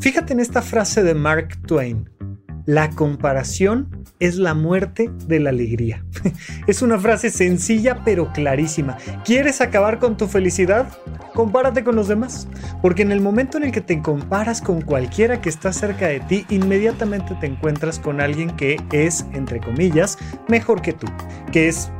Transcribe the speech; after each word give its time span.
Fíjate 0.00 0.32
en 0.32 0.40
esta 0.40 0.62
frase 0.62 1.02
de 1.02 1.12
Mark 1.12 1.58
Twain. 1.66 2.08
La 2.64 2.88
comparación 2.88 4.06
es 4.18 4.36
la 4.36 4.54
muerte 4.54 5.10
de 5.26 5.40
la 5.40 5.50
alegría. 5.50 6.04
es 6.66 6.80
una 6.80 6.98
frase 6.98 7.28
sencilla 7.28 8.02
pero 8.02 8.32
clarísima. 8.32 8.96
¿Quieres 9.26 9.60
acabar 9.60 9.98
con 9.98 10.16
tu 10.16 10.26
felicidad? 10.26 10.88
Compárate 11.34 11.84
con 11.84 11.96
los 11.96 12.08
demás. 12.08 12.48
Porque 12.80 13.02
en 13.02 13.12
el 13.12 13.20
momento 13.20 13.58
en 13.58 13.64
el 13.64 13.72
que 13.72 13.82
te 13.82 14.00
comparas 14.00 14.62
con 14.62 14.80
cualquiera 14.80 15.42
que 15.42 15.50
está 15.50 15.70
cerca 15.70 16.06
de 16.06 16.20
ti, 16.20 16.46
inmediatamente 16.48 17.34
te 17.38 17.46
encuentras 17.46 17.98
con 17.98 18.22
alguien 18.22 18.56
que 18.56 18.78
es, 18.92 19.26
entre 19.34 19.60
comillas, 19.60 20.16
mejor 20.48 20.80
que 20.80 20.94
tú. 20.94 21.08
Que 21.52 21.68
es 21.68 21.90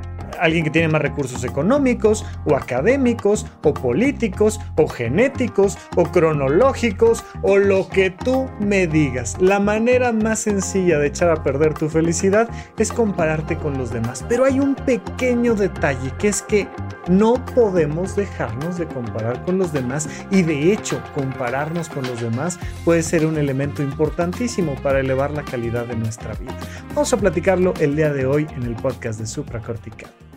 alguien 0.41 0.65
que 0.65 0.71
tiene 0.71 0.89
más 0.89 1.03
recursos 1.03 1.45
económicos 1.45 2.25
o 2.45 2.57
académicos 2.57 3.47
o 3.62 3.75
políticos 3.75 4.61
o 4.77 4.89
genéticos 4.89 5.79
o 5.97 6.05
cronológicos 6.05 7.25
o 7.43 7.59
lo 7.59 7.89
que 7.89 8.11
tú 8.11 8.48
me 8.59 8.87
digas. 8.87 9.37
La 9.41 9.61
manera 9.61 10.12
más 10.12 10.41
sencilla 10.41 10.98
de 10.98 11.09
echar 11.09 11.31
a 11.31 11.43
perder 11.43 11.75
tu 11.75 11.89
felicidad 11.89 12.48
es 12.79 12.93
compararte 12.93 13.57
con 13.57 13.77
los 13.79 13.91
demás. 13.91 14.25
Pero 14.29 14.45
hay 14.45 14.61
un 14.61 14.75
pequeño 14.75 15.55
detalle 15.55 16.12
que 16.19 16.29
es 16.29 16.43
que 16.43 16.69
no 17.09 17.45
podemos 17.55 18.17
dejarnos 18.17 18.79
de 18.79 18.87
comparar 18.87 19.43
con 19.45 19.59
los 19.59 19.73
demás 19.73 20.09
y 20.31 20.43
de 20.43 20.73
hecho 20.73 21.03
compararnos 21.15 21.89
con 21.89 22.07
los 22.07 22.20
demás 22.20 22.59
puede 22.84 23.03
ser 23.03 23.27
un 23.27 23.39
elemento 23.39 23.83
importantísimo 23.83 24.75
para 24.77 25.01
elevar 25.01 25.31
la 25.31 25.43
calidad 25.43 25.87
de 25.87 25.97
nuestra 25.97 26.34
vida. 26.34 26.57
Vamos 26.89 27.12
a 27.12 27.17
platicarlo 27.17 27.75
el 27.81 27.97
día 27.97 28.12
de 28.12 28.27
hoy 28.27 28.47
en 28.57 28.62
el 28.65 28.77
podcast 28.77 29.19
de 29.19 29.27
Supracortical. 29.27 30.30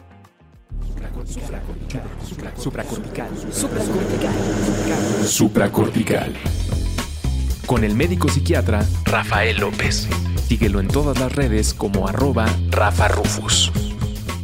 Supracortical. 1.25 2.03
Supracortical. 2.59 3.29
Supracortical. 5.25 6.33
Con 7.65 7.83
el 7.83 7.95
médico 7.95 8.29
psiquiatra 8.29 8.85
Rafael 9.05 9.57
López. 9.57 10.07
Síguelo 10.47 10.79
en 10.79 10.87
todas 10.87 11.19
las 11.19 11.33
redes 11.33 11.73
como 11.73 12.07
arroba 12.07 12.45
Rafa 12.69 13.07
Rufus. 13.07 13.71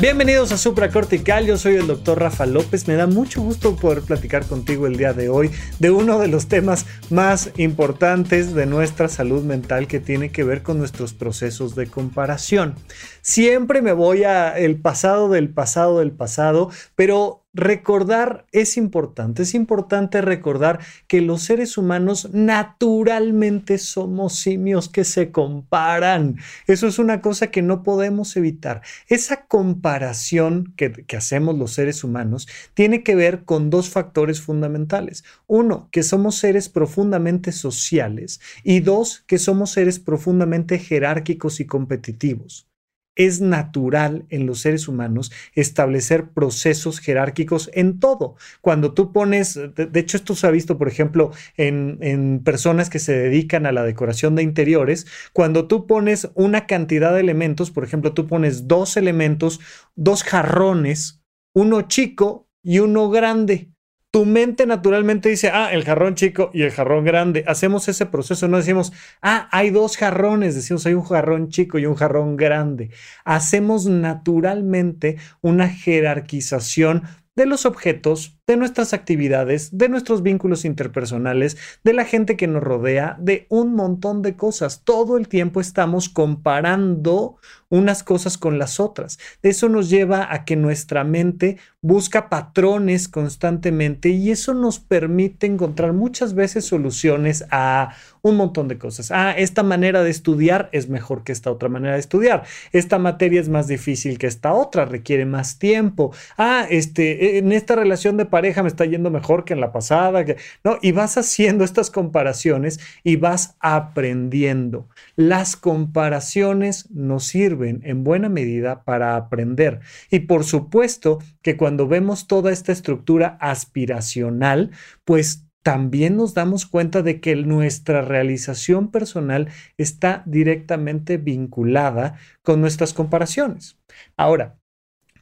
Bienvenidos 0.01 0.51
a 0.51 0.57
Supra 0.57 0.89
Cortical, 0.89 1.45
yo 1.45 1.59
soy 1.59 1.75
el 1.75 1.85
doctor 1.85 2.19
Rafa 2.19 2.47
López, 2.47 2.87
me 2.87 2.95
da 2.95 3.05
mucho 3.05 3.43
gusto 3.43 3.75
poder 3.75 4.01
platicar 4.01 4.47
contigo 4.47 4.87
el 4.87 4.97
día 4.97 5.13
de 5.13 5.29
hoy 5.29 5.51
de 5.77 5.91
uno 5.91 6.17
de 6.17 6.27
los 6.27 6.47
temas 6.47 6.87
más 7.11 7.51
importantes 7.57 8.55
de 8.55 8.65
nuestra 8.65 9.09
salud 9.09 9.43
mental 9.43 9.85
que 9.85 9.99
tiene 9.99 10.31
que 10.31 10.43
ver 10.43 10.63
con 10.63 10.79
nuestros 10.79 11.13
procesos 11.13 11.75
de 11.75 11.85
comparación. 11.85 12.73
Siempre 13.21 13.83
me 13.83 13.93
voy 13.93 14.23
a 14.23 14.57
el 14.57 14.81
pasado 14.81 15.29
del 15.29 15.49
pasado 15.49 15.99
del 15.99 16.09
pasado, 16.09 16.71
pero 16.95 17.40
recordar 17.53 18.45
es 18.51 18.77
importante. 18.77 19.43
Es 19.43 19.53
importante 19.53 20.21
recordar 20.21 20.79
que 21.07 21.21
los 21.21 21.43
seres 21.43 21.77
humanos 21.77 22.29
naturalmente 22.31 23.77
somos 23.77 24.35
simios 24.35 24.89
que 24.89 25.03
se 25.03 25.31
comparan. 25.31 26.37
Eso 26.67 26.87
es 26.87 26.99
una 26.99 27.21
cosa 27.21 27.47
que 27.47 27.61
no 27.61 27.83
podemos 27.83 28.35
evitar. 28.37 28.81
Esa 29.07 29.45
comparación 29.45 30.73
que, 30.77 30.91
que 30.91 31.17
hacemos 31.17 31.57
los 31.57 31.73
seres 31.73 32.03
humanos 32.03 32.47
tiene 32.73 33.03
que 33.03 33.15
ver 33.15 33.43
con 33.43 33.69
dos 33.69 33.89
factores 33.89 34.41
fundamentales. 34.41 35.23
Uno, 35.47 35.89
que 35.91 36.03
somos 36.03 36.35
seres 36.35 36.69
profundamente 36.69 37.51
sociales 37.51 38.39
y 38.63 38.79
dos, 38.79 39.23
que 39.27 39.37
somos 39.37 39.71
seres 39.71 39.99
profundamente 39.99 40.79
jerárquicos 40.79 41.59
y 41.59 41.65
competitivos 41.65 42.70
es 43.15 43.41
natural 43.41 44.25
en 44.29 44.45
los 44.45 44.61
seres 44.61 44.87
humanos 44.87 45.31
establecer 45.53 46.29
procesos 46.29 46.99
jerárquicos 46.99 47.69
en 47.73 47.99
todo. 47.99 48.35
Cuando 48.61 48.93
tú 48.93 49.11
pones, 49.11 49.59
de, 49.75 49.99
hecho 49.99 50.17
esto 50.17 50.35
se 50.35 50.47
ha 50.47 50.51
visto, 50.51 50.77
por 50.77 50.87
ejemplo, 50.87 51.31
en, 51.57 51.97
en, 52.01 52.43
personas 52.43 52.89
que 52.89 52.99
se 52.99 53.13
dedican 53.13 53.65
a 53.65 53.71
la 53.71 53.83
decoración 53.83 54.35
de 54.35 54.43
interiores, 54.43 55.07
cuando 55.33 55.67
tú 55.67 55.87
pones 55.87 56.29
una 56.35 56.65
cantidad 56.67 57.13
de 57.13 57.19
elementos, 57.19 57.71
por 57.71 57.83
ejemplo, 57.83 58.13
tú 58.13 58.27
pones 58.27 58.67
dos 58.67 58.97
elementos, 58.97 59.59
dos 59.95 60.23
jarrones, 60.23 61.21
uno 61.53 61.81
chico 61.83 62.47
y 62.63 62.79
uno 62.79 63.09
grande 63.09 63.70
tu 64.11 64.25
mente 64.25 64.65
naturalmente 64.65 65.29
dice, 65.29 65.49
ah, 65.53 65.71
el 65.71 65.85
jarrón 65.85 66.15
chico 66.15 66.51
y 66.53 66.63
el 66.63 66.71
jarrón 66.71 67.05
grande. 67.05 67.45
Hacemos 67.47 67.87
ese 67.87 68.05
proceso, 68.05 68.49
no 68.49 68.57
decimos, 68.57 68.91
ah, 69.21 69.47
hay 69.51 69.69
dos 69.69 69.95
jarrones, 69.95 70.53
decimos, 70.53 70.85
hay 70.85 70.93
un 70.93 71.03
jarrón 71.03 71.47
chico 71.47 71.79
y 71.79 71.85
un 71.85 71.95
jarrón 71.95 72.35
grande. 72.35 72.91
Hacemos 73.23 73.85
naturalmente 73.85 75.17
una 75.39 75.69
jerarquización 75.69 77.03
de 77.37 77.45
los 77.45 77.65
objetos, 77.65 78.37
de 78.45 78.57
nuestras 78.57 78.93
actividades, 78.93 79.77
de 79.77 79.87
nuestros 79.87 80.21
vínculos 80.21 80.65
interpersonales, 80.65 81.57
de 81.83 81.93
la 81.93 82.03
gente 82.03 82.35
que 82.35 82.47
nos 82.47 82.61
rodea, 82.61 83.15
de 83.19 83.45
un 83.49 83.73
montón 83.73 84.21
de 84.21 84.35
cosas. 84.35 84.83
Todo 84.83 85.17
el 85.17 85.29
tiempo 85.29 85.61
estamos 85.61 86.09
comparando 86.09 87.37
unas 87.71 88.03
cosas 88.03 88.37
con 88.37 88.59
las 88.59 88.79
otras. 88.79 89.17
Eso 89.41 89.69
nos 89.69 89.89
lleva 89.89 90.31
a 90.31 90.45
que 90.45 90.55
nuestra 90.55 91.03
mente 91.03 91.57
busca 91.81 92.29
patrones 92.29 93.07
constantemente 93.07 94.09
y 94.09 94.29
eso 94.29 94.53
nos 94.53 94.79
permite 94.79 95.47
encontrar 95.47 95.93
muchas 95.93 96.35
veces 96.35 96.65
soluciones 96.65 97.43
a 97.49 97.95
un 98.21 98.35
montón 98.35 98.67
de 98.67 98.77
cosas. 98.77 99.09
Ah, 99.09 99.31
esta 99.31 99.63
manera 99.63 100.03
de 100.03 100.11
estudiar 100.11 100.69
es 100.73 100.89
mejor 100.89 101.23
que 101.23 101.31
esta 101.31 101.49
otra 101.49 101.69
manera 101.69 101.95
de 101.95 102.01
estudiar. 102.01 102.43
Esta 102.71 102.99
materia 102.99 103.41
es 103.41 103.49
más 103.49 103.67
difícil 103.67 104.19
que 104.19 104.27
esta 104.27 104.53
otra, 104.53 104.85
requiere 104.85 105.25
más 105.25 105.57
tiempo. 105.57 106.13
Ah, 106.37 106.67
este, 106.69 107.39
en 107.39 107.51
esta 107.51 107.75
relación 107.75 108.17
de 108.17 108.25
pareja 108.25 108.61
me 108.61 108.69
está 108.69 108.85
yendo 108.85 109.09
mejor 109.09 109.43
que 109.43 109.53
en 109.53 109.61
la 109.61 109.71
pasada. 109.71 110.23
¿no? 110.63 110.77
Y 110.83 110.91
vas 110.91 111.17
haciendo 111.17 111.63
estas 111.63 111.89
comparaciones 111.89 112.79
y 113.03 113.15
vas 113.15 113.55
aprendiendo. 113.59 114.87
Las 115.15 115.55
comparaciones 115.55 116.91
nos 116.91 117.23
sirven 117.23 117.60
en 117.63 118.03
buena 118.03 118.29
medida 118.29 118.83
para 118.83 119.15
aprender. 119.15 119.79
Y 120.09 120.21
por 120.21 120.43
supuesto 120.43 121.19
que 121.41 121.57
cuando 121.57 121.87
vemos 121.87 122.27
toda 122.27 122.51
esta 122.51 122.71
estructura 122.71 123.37
aspiracional, 123.39 124.71
pues 125.05 125.45
también 125.63 126.17
nos 126.17 126.33
damos 126.33 126.65
cuenta 126.65 127.01
de 127.01 127.21
que 127.21 127.35
nuestra 127.35 128.01
realización 128.01 128.89
personal 128.89 129.49
está 129.77 130.23
directamente 130.25 131.17
vinculada 131.17 132.17
con 132.41 132.61
nuestras 132.61 132.93
comparaciones. 132.93 133.77
Ahora, 134.17 134.57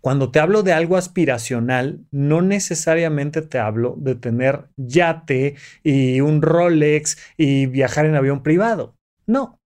cuando 0.02 0.32
te 0.32 0.40
hablo 0.40 0.64
de 0.64 0.72
algo 0.72 0.96
aspiracional, 0.96 2.06
no 2.12 2.42
necesariamente 2.42 3.42
te 3.42 3.60
hablo 3.60 3.96
de 3.98 4.16
tener 4.16 4.70
yate 4.78 5.56
y 5.84 6.22
un 6.22 6.42
Rolex 6.42 7.18
y 7.36 7.66
viajar 7.66 8.06
en 8.06 8.16
avión 8.16 8.42
privado. 8.42 8.96
No. 9.28 9.60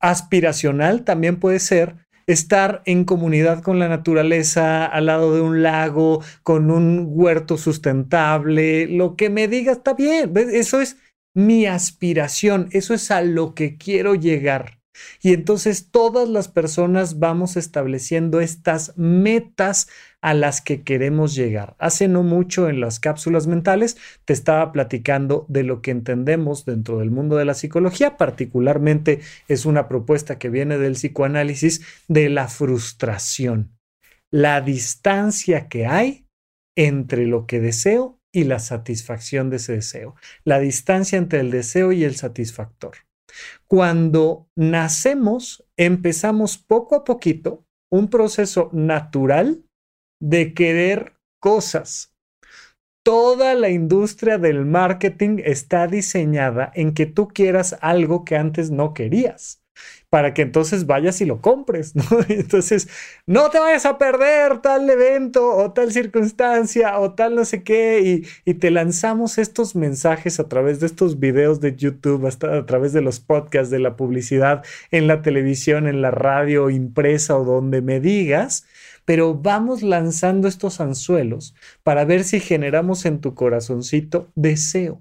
Aspiracional 0.00 1.04
también 1.04 1.38
puede 1.38 1.58
ser 1.58 2.05
estar 2.26 2.82
en 2.86 3.04
comunidad 3.04 3.62
con 3.62 3.78
la 3.78 3.88
naturaleza, 3.88 4.84
al 4.86 5.06
lado 5.06 5.34
de 5.34 5.40
un 5.40 5.62
lago, 5.62 6.22
con 6.42 6.70
un 6.70 7.06
huerto 7.08 7.56
sustentable, 7.56 8.86
lo 8.88 9.16
que 9.16 9.30
me 9.30 9.48
diga 9.48 9.72
está 9.72 9.94
bien. 9.94 10.32
Eso 10.36 10.80
es 10.80 10.96
mi 11.34 11.66
aspiración, 11.66 12.68
eso 12.72 12.94
es 12.94 13.10
a 13.10 13.22
lo 13.22 13.54
que 13.54 13.76
quiero 13.76 14.14
llegar. 14.14 14.80
Y 15.22 15.32
entonces 15.32 15.90
todas 15.90 16.28
las 16.28 16.48
personas 16.48 17.18
vamos 17.18 17.56
estableciendo 17.56 18.40
estas 18.40 18.92
metas 18.96 19.88
a 20.20 20.34
las 20.34 20.60
que 20.60 20.82
queremos 20.82 21.34
llegar. 21.34 21.76
Hace 21.78 22.08
no 22.08 22.22
mucho 22.22 22.68
en 22.68 22.80
las 22.80 22.98
cápsulas 22.98 23.46
mentales 23.46 23.96
te 24.24 24.32
estaba 24.32 24.72
platicando 24.72 25.46
de 25.48 25.62
lo 25.62 25.82
que 25.82 25.92
entendemos 25.92 26.64
dentro 26.64 26.98
del 26.98 27.10
mundo 27.10 27.36
de 27.36 27.44
la 27.44 27.54
psicología, 27.54 28.16
particularmente 28.16 29.20
es 29.48 29.66
una 29.66 29.88
propuesta 29.88 30.38
que 30.38 30.50
viene 30.50 30.78
del 30.78 30.94
psicoanálisis 30.94 31.82
de 32.08 32.28
la 32.28 32.48
frustración, 32.48 33.78
la 34.30 34.60
distancia 34.60 35.68
que 35.68 35.86
hay 35.86 36.26
entre 36.76 37.26
lo 37.26 37.46
que 37.46 37.60
deseo 37.60 38.20
y 38.32 38.44
la 38.44 38.58
satisfacción 38.58 39.48
de 39.48 39.56
ese 39.56 39.72
deseo, 39.72 40.14
la 40.44 40.58
distancia 40.58 41.16
entre 41.16 41.40
el 41.40 41.50
deseo 41.50 41.92
y 41.92 42.04
el 42.04 42.16
satisfactor. 42.16 43.05
Cuando 43.66 44.48
nacemos, 44.56 45.64
empezamos 45.76 46.58
poco 46.58 46.94
a 46.94 47.04
poquito 47.04 47.64
un 47.90 48.08
proceso 48.08 48.70
natural 48.72 49.64
de 50.20 50.54
querer 50.54 51.16
cosas. 51.40 52.14
Toda 53.04 53.54
la 53.54 53.70
industria 53.70 54.38
del 54.38 54.64
marketing 54.64 55.38
está 55.44 55.86
diseñada 55.86 56.72
en 56.74 56.92
que 56.92 57.06
tú 57.06 57.28
quieras 57.28 57.76
algo 57.80 58.24
que 58.24 58.36
antes 58.36 58.70
no 58.70 58.94
querías. 58.94 59.62
Para 60.10 60.34
que 60.34 60.42
entonces 60.42 60.86
vayas 60.86 61.20
y 61.20 61.24
lo 61.24 61.40
compres, 61.40 61.94
¿no? 61.94 62.04
Entonces, 62.28 62.88
no 63.26 63.50
te 63.50 63.58
vayas 63.58 63.86
a 63.86 63.98
perder 63.98 64.58
tal 64.60 64.88
evento 64.88 65.54
o 65.54 65.72
tal 65.72 65.92
circunstancia 65.92 66.98
o 66.98 67.14
tal 67.14 67.34
no 67.34 67.44
sé 67.44 67.62
qué 67.62 68.22
y, 68.44 68.54
te 68.54 68.70
lanzamos 68.70 69.38
estos 69.38 69.76
mensajes 69.76 70.40
a 70.40 70.48
través 70.48 70.80
de 70.80 70.86
estos 70.86 71.20
videos 71.20 71.60
de 71.60 71.76
YouTube, 71.76 72.26
hasta 72.26 72.56
a 72.56 72.66
través 72.66 72.92
de 72.92 73.02
los 73.02 73.20
podcasts, 73.20 73.70
de 73.70 73.78
la 73.78 73.96
publicidad 73.96 74.64
en 74.90 75.06
la 75.06 75.22
televisión, 75.22 75.86
en 75.86 76.00
la 76.00 76.10
radio 76.10 76.70
impresa 76.70 77.36
o 77.36 77.44
donde 77.44 77.82
me 77.82 78.00
digas 78.00 78.66
pero 79.06 79.34
vamos 79.34 79.82
lanzando 79.82 80.48
estos 80.48 80.80
anzuelos 80.80 81.54
para 81.82 82.04
ver 82.04 82.24
si 82.24 82.40
generamos 82.40 83.06
en 83.06 83.20
tu 83.20 83.34
corazoncito 83.34 84.30
deseo. 84.34 85.00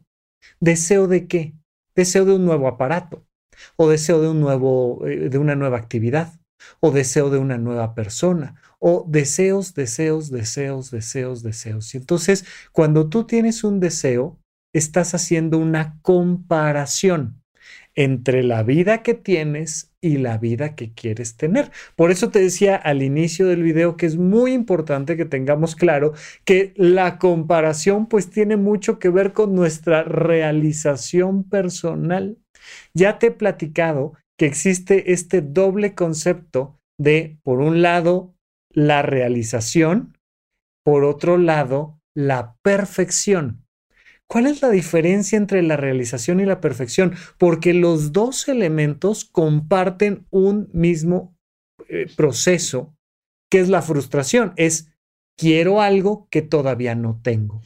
¿Deseo 0.59 1.07
de 1.07 1.27
qué? 1.27 1.53
Deseo 1.95 2.23
de 2.23 2.35
un 2.35 2.45
nuevo 2.45 2.67
aparato, 2.67 3.25
o 3.75 3.89
deseo 3.89 4.21
de, 4.21 4.29
un 4.29 4.39
nuevo, 4.39 5.05
eh, 5.07 5.29
de 5.29 5.37
una 5.37 5.55
nueva 5.55 5.77
actividad, 5.77 6.39
o 6.79 6.91
deseo 6.91 7.29
de 7.29 7.37
una 7.37 7.57
nueva 7.57 7.93
persona, 7.93 8.55
o 8.79 9.05
deseos, 9.07 9.73
deseos, 9.73 10.31
deseos, 10.31 10.91
deseos, 10.91 11.43
deseos. 11.43 11.93
Y 11.93 11.97
entonces, 11.97 12.45
cuando 12.71 13.09
tú 13.09 13.25
tienes 13.25 13.63
un 13.63 13.79
deseo, 13.79 14.39
estás 14.73 15.13
haciendo 15.15 15.57
una 15.57 15.99
comparación 16.01 17.41
entre 17.95 18.43
la 18.43 18.63
vida 18.63 19.01
que 19.01 19.13
tienes 19.13 19.91
y 20.01 20.17
la 20.17 20.37
vida 20.37 20.75
que 20.75 20.93
quieres 20.93 21.37
tener. 21.37 21.71
Por 21.95 22.11
eso 22.11 22.29
te 22.29 22.39
decía 22.39 22.75
al 22.75 23.01
inicio 23.01 23.47
del 23.47 23.63
video 23.63 23.95
que 23.95 24.05
es 24.05 24.17
muy 24.17 24.53
importante 24.53 25.17
que 25.17 25.25
tengamos 25.25 25.75
claro 25.75 26.13
que 26.43 26.73
la 26.75 27.17
comparación 27.17 28.07
pues 28.07 28.29
tiene 28.29 28.57
mucho 28.57 28.99
que 28.99 29.09
ver 29.09 29.33
con 29.33 29.55
nuestra 29.55 30.03
realización 30.03 31.43
personal. 31.43 32.37
Ya 32.93 33.19
te 33.19 33.27
he 33.27 33.31
platicado 33.31 34.13
que 34.37 34.45
existe 34.45 35.13
este 35.13 35.41
doble 35.41 35.95
concepto 35.95 36.79
de, 36.97 37.37
por 37.43 37.59
un 37.59 37.81
lado, 37.81 38.35
la 38.69 39.01
realización, 39.01 40.17
por 40.83 41.03
otro 41.03 41.37
lado, 41.37 41.99
la 42.13 42.55
perfección. 42.61 43.65
¿Cuál 44.27 44.47
es 44.47 44.61
la 44.61 44.69
diferencia 44.69 45.37
entre 45.37 45.61
la 45.61 45.77
realización 45.77 46.39
y 46.39 46.45
la 46.45 46.59
perfección? 46.59 47.15
Porque 47.37 47.73
los 47.73 48.11
dos 48.11 48.47
elementos 48.47 49.25
comparten 49.25 50.25
un 50.31 50.69
mismo 50.73 51.35
eh, 51.87 52.07
proceso, 52.15 52.95
que 53.51 53.59
es 53.59 53.69
la 53.69 53.81
frustración. 53.81 54.53
Es 54.55 54.89
quiero 55.37 55.81
algo 55.81 56.27
que 56.31 56.41
todavía 56.41 56.95
no 56.95 57.19
tengo. 57.21 57.61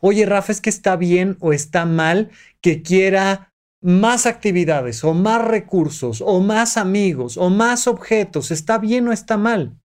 Oye, 0.00 0.26
Rafa, 0.26 0.52
es 0.52 0.60
que 0.60 0.70
está 0.70 0.96
bien 0.96 1.36
o 1.40 1.52
está 1.52 1.84
mal 1.84 2.30
que 2.60 2.82
quiera 2.82 3.47
más 3.82 4.26
actividades 4.26 5.04
o 5.04 5.14
más 5.14 5.46
recursos 5.46 6.20
o 6.20 6.40
más 6.40 6.76
amigos 6.76 7.36
o 7.36 7.50
más 7.50 7.86
objetos. 7.86 8.50
¿Está 8.50 8.78
bien 8.78 9.08
o 9.08 9.12
está 9.12 9.36
mal? 9.36 9.78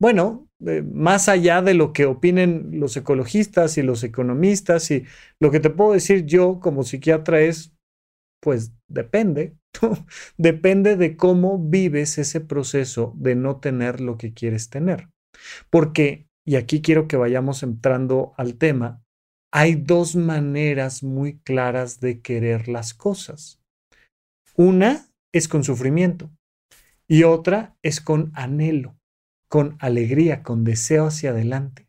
Bueno, 0.00 0.48
más 0.60 1.28
allá 1.28 1.60
de 1.62 1.74
lo 1.74 1.92
que 1.92 2.06
opinen 2.06 2.70
los 2.80 2.96
ecologistas 2.96 3.78
y 3.78 3.82
los 3.82 4.04
economistas 4.04 4.90
y 4.90 5.04
lo 5.40 5.50
que 5.50 5.60
te 5.60 5.70
puedo 5.70 5.92
decir 5.92 6.24
yo 6.24 6.60
como 6.60 6.84
psiquiatra 6.84 7.40
es, 7.40 7.74
pues 8.40 8.72
depende, 8.88 9.56
depende 10.36 10.96
de 10.96 11.16
cómo 11.16 11.58
vives 11.58 12.18
ese 12.18 12.40
proceso 12.40 13.12
de 13.16 13.34
no 13.34 13.58
tener 13.58 14.00
lo 14.00 14.16
que 14.18 14.32
quieres 14.32 14.70
tener. 14.70 15.08
Porque, 15.70 16.26
y 16.46 16.56
aquí 16.56 16.80
quiero 16.80 17.08
que 17.08 17.16
vayamos 17.16 17.62
entrando 17.62 18.34
al 18.36 18.56
tema, 18.56 19.02
hay 19.52 19.74
dos 19.74 20.16
maneras 20.16 21.02
muy 21.02 21.38
claras 21.38 22.00
de 22.00 22.20
querer 22.20 22.68
las 22.68 22.94
cosas. 22.94 23.60
Una 24.54 25.08
es 25.32 25.48
con 25.48 25.64
sufrimiento 25.64 26.30
y 27.06 27.22
otra 27.22 27.76
es 27.82 28.00
con 28.00 28.32
anhelo 28.34 28.98
con 29.48 29.76
alegría, 29.80 30.42
con 30.42 30.64
deseo 30.64 31.06
hacia 31.06 31.30
adelante. 31.30 31.88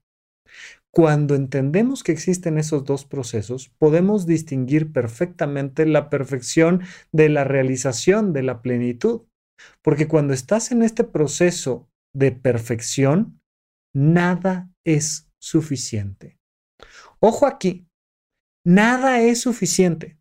Cuando 0.91 1.35
entendemos 1.35 2.03
que 2.03 2.11
existen 2.11 2.57
esos 2.57 2.83
dos 2.83 3.05
procesos, 3.05 3.69
podemos 3.77 4.25
distinguir 4.25 4.91
perfectamente 4.91 5.85
la 5.85 6.09
perfección 6.09 6.81
de 7.11 7.29
la 7.29 7.43
realización 7.43 8.33
de 8.33 8.43
la 8.43 8.61
plenitud. 8.61 9.21
Porque 9.83 10.07
cuando 10.07 10.33
estás 10.33 10.71
en 10.71 10.81
este 10.81 11.03
proceso 11.03 11.89
de 12.13 12.31
perfección, 12.31 13.39
nada 13.93 14.71
es 14.83 15.29
suficiente. 15.37 16.38
Ojo 17.19 17.45
aquí, 17.45 17.87
nada 18.63 19.21
es 19.21 19.41
suficiente 19.41 20.19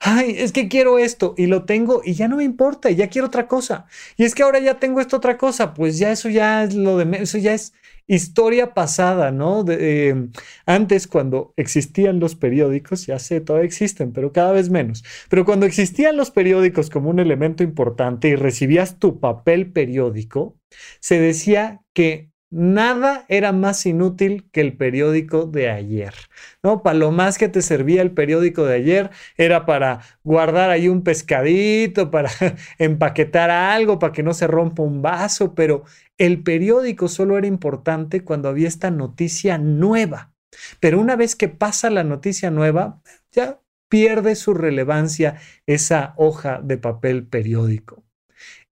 ay, 0.00 0.36
es 0.38 0.52
que 0.52 0.68
quiero 0.68 0.98
esto 0.98 1.34
y 1.36 1.46
lo 1.46 1.64
tengo 1.64 2.02
y 2.04 2.14
ya 2.14 2.28
no 2.28 2.36
me 2.36 2.44
importa, 2.44 2.90
ya 2.90 3.08
quiero 3.08 3.26
otra 3.28 3.48
cosa. 3.48 3.86
Y 4.16 4.24
es 4.24 4.34
que 4.34 4.42
ahora 4.42 4.58
ya 4.60 4.78
tengo 4.78 5.00
esta 5.00 5.16
otra 5.16 5.38
cosa, 5.38 5.74
pues 5.74 5.98
ya 5.98 6.12
eso 6.12 6.28
ya 6.28 6.64
es 6.64 6.74
lo 6.74 6.96
de 6.98 7.22
eso 7.22 7.38
ya 7.38 7.54
es 7.54 7.72
historia 8.06 8.74
pasada, 8.74 9.32
¿no? 9.32 9.64
De, 9.64 10.08
em, 10.08 10.30
antes 10.66 11.06
cuando 11.06 11.52
existían 11.56 12.20
los 12.20 12.36
periódicos, 12.36 13.06
ya 13.06 13.18
sé, 13.18 13.40
todavía 13.40 13.66
existen, 13.66 14.12
pero 14.12 14.32
cada 14.32 14.52
vez 14.52 14.70
menos. 14.70 15.04
Pero 15.28 15.44
cuando 15.44 15.66
existían 15.66 16.16
los 16.16 16.30
periódicos 16.30 16.90
como 16.90 17.10
un 17.10 17.18
elemento 17.20 17.62
importante 17.62 18.28
y 18.28 18.36
recibías 18.36 18.98
tu 18.98 19.20
papel 19.20 19.72
periódico, 19.72 20.56
se 21.00 21.20
decía 21.20 21.82
que 21.92 22.30
Nada 22.50 23.26
era 23.28 23.52
más 23.52 23.84
inútil 23.84 24.48
que 24.52 24.62
el 24.62 24.74
periódico 24.74 25.44
de 25.44 25.68
ayer, 25.68 26.14
¿no? 26.62 26.82
Para 26.82 26.98
lo 26.98 27.10
más 27.10 27.36
que 27.36 27.50
te 27.50 27.60
servía 27.60 28.00
el 28.00 28.12
periódico 28.12 28.64
de 28.64 28.74
ayer 28.74 29.10
era 29.36 29.66
para 29.66 30.00
guardar 30.24 30.70
ahí 30.70 30.88
un 30.88 31.02
pescadito, 31.02 32.10
para 32.10 32.30
empaquetar 32.78 33.50
algo, 33.50 33.98
para 33.98 34.14
que 34.14 34.22
no 34.22 34.32
se 34.32 34.46
rompa 34.46 34.82
un 34.82 35.02
vaso, 35.02 35.54
pero 35.54 35.84
el 36.16 36.42
periódico 36.42 37.08
solo 37.08 37.36
era 37.36 37.46
importante 37.46 38.24
cuando 38.24 38.48
había 38.48 38.68
esta 38.68 38.90
noticia 38.90 39.58
nueva. 39.58 40.32
Pero 40.80 41.00
una 41.00 41.16
vez 41.16 41.36
que 41.36 41.48
pasa 41.48 41.90
la 41.90 42.02
noticia 42.02 42.50
nueva, 42.50 43.02
ya 43.30 43.60
pierde 43.90 44.34
su 44.36 44.54
relevancia 44.54 45.38
esa 45.66 46.14
hoja 46.16 46.60
de 46.62 46.78
papel 46.78 47.26
periódico. 47.26 48.07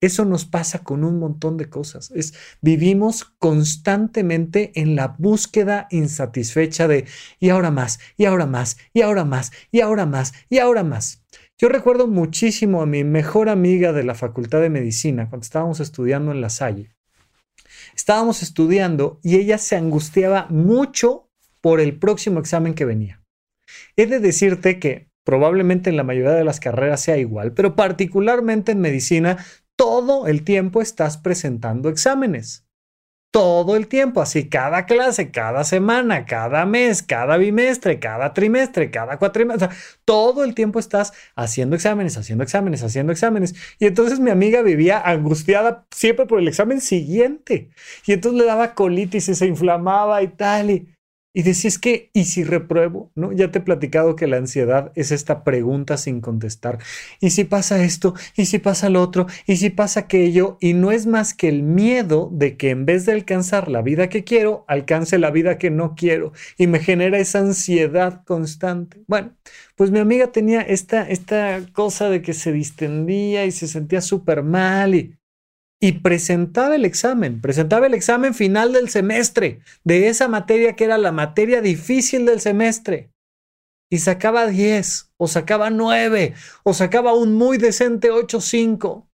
Eso 0.00 0.26
nos 0.26 0.44
pasa 0.44 0.80
con 0.80 1.04
un 1.04 1.18
montón 1.18 1.56
de 1.56 1.70
cosas. 1.70 2.10
Es, 2.10 2.34
vivimos 2.60 3.24
constantemente 3.24 4.72
en 4.74 4.94
la 4.94 5.16
búsqueda 5.18 5.86
insatisfecha 5.90 6.86
de 6.86 7.06
y 7.40 7.48
ahora 7.48 7.70
más, 7.70 7.98
y 8.16 8.26
ahora 8.26 8.46
más, 8.46 8.76
y 8.92 9.00
ahora 9.00 9.24
más, 9.24 9.52
y 9.72 9.80
ahora 9.80 10.04
más, 10.04 10.34
y 10.50 10.58
ahora 10.58 10.84
más. 10.84 11.24
Yo 11.58 11.70
recuerdo 11.70 12.06
muchísimo 12.06 12.82
a 12.82 12.86
mi 12.86 13.04
mejor 13.04 13.48
amiga 13.48 13.94
de 13.94 14.04
la 14.04 14.14
Facultad 14.14 14.60
de 14.60 14.68
Medicina 14.68 15.30
cuando 15.30 15.44
estábamos 15.44 15.80
estudiando 15.80 16.30
en 16.30 16.42
La 16.42 16.50
Salle. 16.50 16.94
Estábamos 17.94 18.42
estudiando 18.42 19.18
y 19.22 19.36
ella 19.36 19.56
se 19.56 19.76
angustiaba 19.76 20.46
mucho 20.50 21.30
por 21.62 21.80
el 21.80 21.98
próximo 21.98 22.40
examen 22.40 22.74
que 22.74 22.84
venía. 22.84 23.22
He 23.96 24.04
de 24.06 24.20
decirte 24.20 24.78
que 24.78 25.08
probablemente 25.24 25.88
en 25.88 25.96
la 25.96 26.04
mayoría 26.04 26.32
de 26.32 26.44
las 26.44 26.60
carreras 26.60 27.00
sea 27.00 27.16
igual, 27.16 27.52
pero 27.52 27.74
particularmente 27.74 28.72
en 28.72 28.80
medicina 28.80 29.38
todo 29.76 30.26
el 30.26 30.42
tiempo 30.42 30.80
estás 30.80 31.18
presentando 31.18 31.88
exámenes. 31.88 32.64
Todo 33.32 33.76
el 33.76 33.86
tiempo, 33.86 34.22
así 34.22 34.48
cada 34.48 34.86
clase, 34.86 35.30
cada 35.30 35.62
semana, 35.64 36.24
cada 36.24 36.64
mes, 36.64 37.02
cada 37.02 37.36
bimestre, 37.36 37.98
cada 37.98 38.32
trimestre, 38.32 38.90
cada 38.90 39.18
cuatrimestre, 39.18 39.68
todo 40.06 40.42
el 40.42 40.54
tiempo 40.54 40.78
estás 40.78 41.12
haciendo 41.34 41.76
exámenes, 41.76 42.16
haciendo 42.16 42.44
exámenes, 42.44 42.82
haciendo 42.82 43.12
exámenes. 43.12 43.54
Y 43.78 43.86
entonces 43.86 44.20
mi 44.20 44.30
amiga 44.30 44.62
vivía 44.62 44.98
angustiada 45.00 45.86
siempre 45.90 46.24
por 46.24 46.38
el 46.38 46.48
examen 46.48 46.80
siguiente. 46.80 47.68
Y 48.06 48.14
entonces 48.14 48.40
le 48.40 48.46
daba 48.46 48.72
colitis 48.72 49.28
y 49.28 49.34
se 49.34 49.46
inflamaba 49.46 50.22
y 50.22 50.28
tal. 50.28 50.95
Y 51.36 51.42
decís 51.42 51.78
que, 51.78 52.08
¿y 52.14 52.24
si 52.24 52.44
repruebo? 52.44 53.10
¿No? 53.14 53.30
Ya 53.30 53.50
te 53.50 53.58
he 53.58 53.60
platicado 53.60 54.16
que 54.16 54.26
la 54.26 54.38
ansiedad 54.38 54.90
es 54.94 55.12
esta 55.12 55.44
pregunta 55.44 55.98
sin 55.98 56.22
contestar. 56.22 56.78
¿Y 57.20 57.28
si 57.28 57.44
pasa 57.44 57.84
esto? 57.84 58.14
¿Y 58.38 58.46
si 58.46 58.58
pasa 58.58 58.88
lo 58.88 59.02
otro? 59.02 59.26
¿Y 59.46 59.56
si 59.56 59.68
pasa 59.68 60.00
aquello? 60.00 60.56
Y 60.62 60.72
no 60.72 60.92
es 60.92 61.06
más 61.06 61.34
que 61.34 61.50
el 61.50 61.62
miedo 61.62 62.30
de 62.32 62.56
que 62.56 62.70
en 62.70 62.86
vez 62.86 63.04
de 63.04 63.12
alcanzar 63.12 63.68
la 63.68 63.82
vida 63.82 64.08
que 64.08 64.24
quiero, 64.24 64.64
alcance 64.66 65.18
la 65.18 65.30
vida 65.30 65.58
que 65.58 65.68
no 65.68 65.94
quiero. 65.94 66.32
Y 66.56 66.68
me 66.68 66.78
genera 66.78 67.18
esa 67.18 67.40
ansiedad 67.40 68.24
constante. 68.24 69.02
Bueno, 69.06 69.34
pues 69.74 69.90
mi 69.90 69.98
amiga 69.98 70.32
tenía 70.32 70.62
esta, 70.62 71.06
esta 71.06 71.60
cosa 71.74 72.08
de 72.08 72.22
que 72.22 72.32
se 72.32 72.50
distendía 72.50 73.44
y 73.44 73.50
se 73.50 73.68
sentía 73.68 74.00
súper 74.00 74.42
mal 74.42 74.94
y 74.94 75.14
y 75.86 76.00
presentaba 76.00 76.74
el 76.74 76.84
examen, 76.84 77.40
presentaba 77.40 77.86
el 77.86 77.94
examen 77.94 78.34
final 78.34 78.72
del 78.72 78.88
semestre, 78.88 79.60
de 79.84 80.08
esa 80.08 80.26
materia 80.26 80.74
que 80.74 80.82
era 80.82 80.98
la 80.98 81.12
materia 81.12 81.60
difícil 81.60 82.26
del 82.26 82.40
semestre. 82.40 83.12
Y 83.88 83.98
sacaba 83.98 84.48
10, 84.48 85.12
o 85.16 85.28
sacaba 85.28 85.70
9, 85.70 86.34
o 86.64 86.74
sacaba 86.74 87.14
un 87.14 87.34
muy 87.34 87.56
decente 87.56 88.10
8-5. 88.10 89.06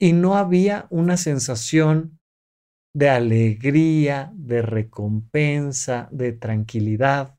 Y 0.00 0.14
no 0.14 0.38
había 0.38 0.86
una 0.88 1.18
sensación 1.18 2.18
de 2.96 3.10
alegría, 3.10 4.32
de 4.34 4.62
recompensa, 4.62 6.08
de 6.10 6.32
tranquilidad, 6.32 7.36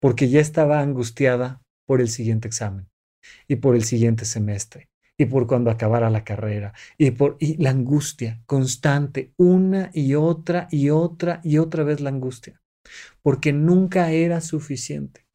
porque 0.00 0.28
ya 0.28 0.40
estaba 0.40 0.80
angustiada 0.80 1.62
por 1.86 2.00
el 2.00 2.08
siguiente 2.08 2.48
examen 2.48 2.88
y 3.46 3.56
por 3.56 3.76
el 3.76 3.84
siguiente 3.84 4.24
semestre 4.24 4.88
y 5.16 5.26
por 5.26 5.46
cuando 5.46 5.70
acabara 5.70 6.10
la 6.10 6.24
carrera 6.24 6.72
y 6.98 7.12
por 7.12 7.36
y 7.38 7.56
la 7.62 7.70
angustia 7.70 8.42
constante, 8.46 9.32
una 9.36 9.90
y 9.92 10.14
otra 10.14 10.68
y 10.70 10.90
otra 10.90 11.40
y 11.44 11.58
otra 11.58 11.84
vez 11.84 12.00
la 12.00 12.10
angustia, 12.10 12.60
porque 13.22 13.52
nunca 13.52 14.10
era 14.10 14.40
suficiente. 14.40 15.26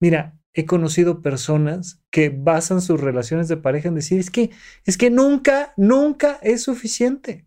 Mira, 0.00 0.38
he 0.52 0.66
conocido 0.66 1.22
personas 1.22 2.02
que 2.10 2.28
basan 2.28 2.80
sus 2.80 3.00
relaciones 3.00 3.48
de 3.48 3.56
pareja 3.56 3.88
en 3.88 3.94
decir, 3.94 4.20
es 4.20 4.30
que 4.30 4.50
es 4.84 4.96
que 4.96 5.10
nunca, 5.10 5.72
nunca 5.76 6.38
es 6.42 6.62
suficiente. 6.62 7.46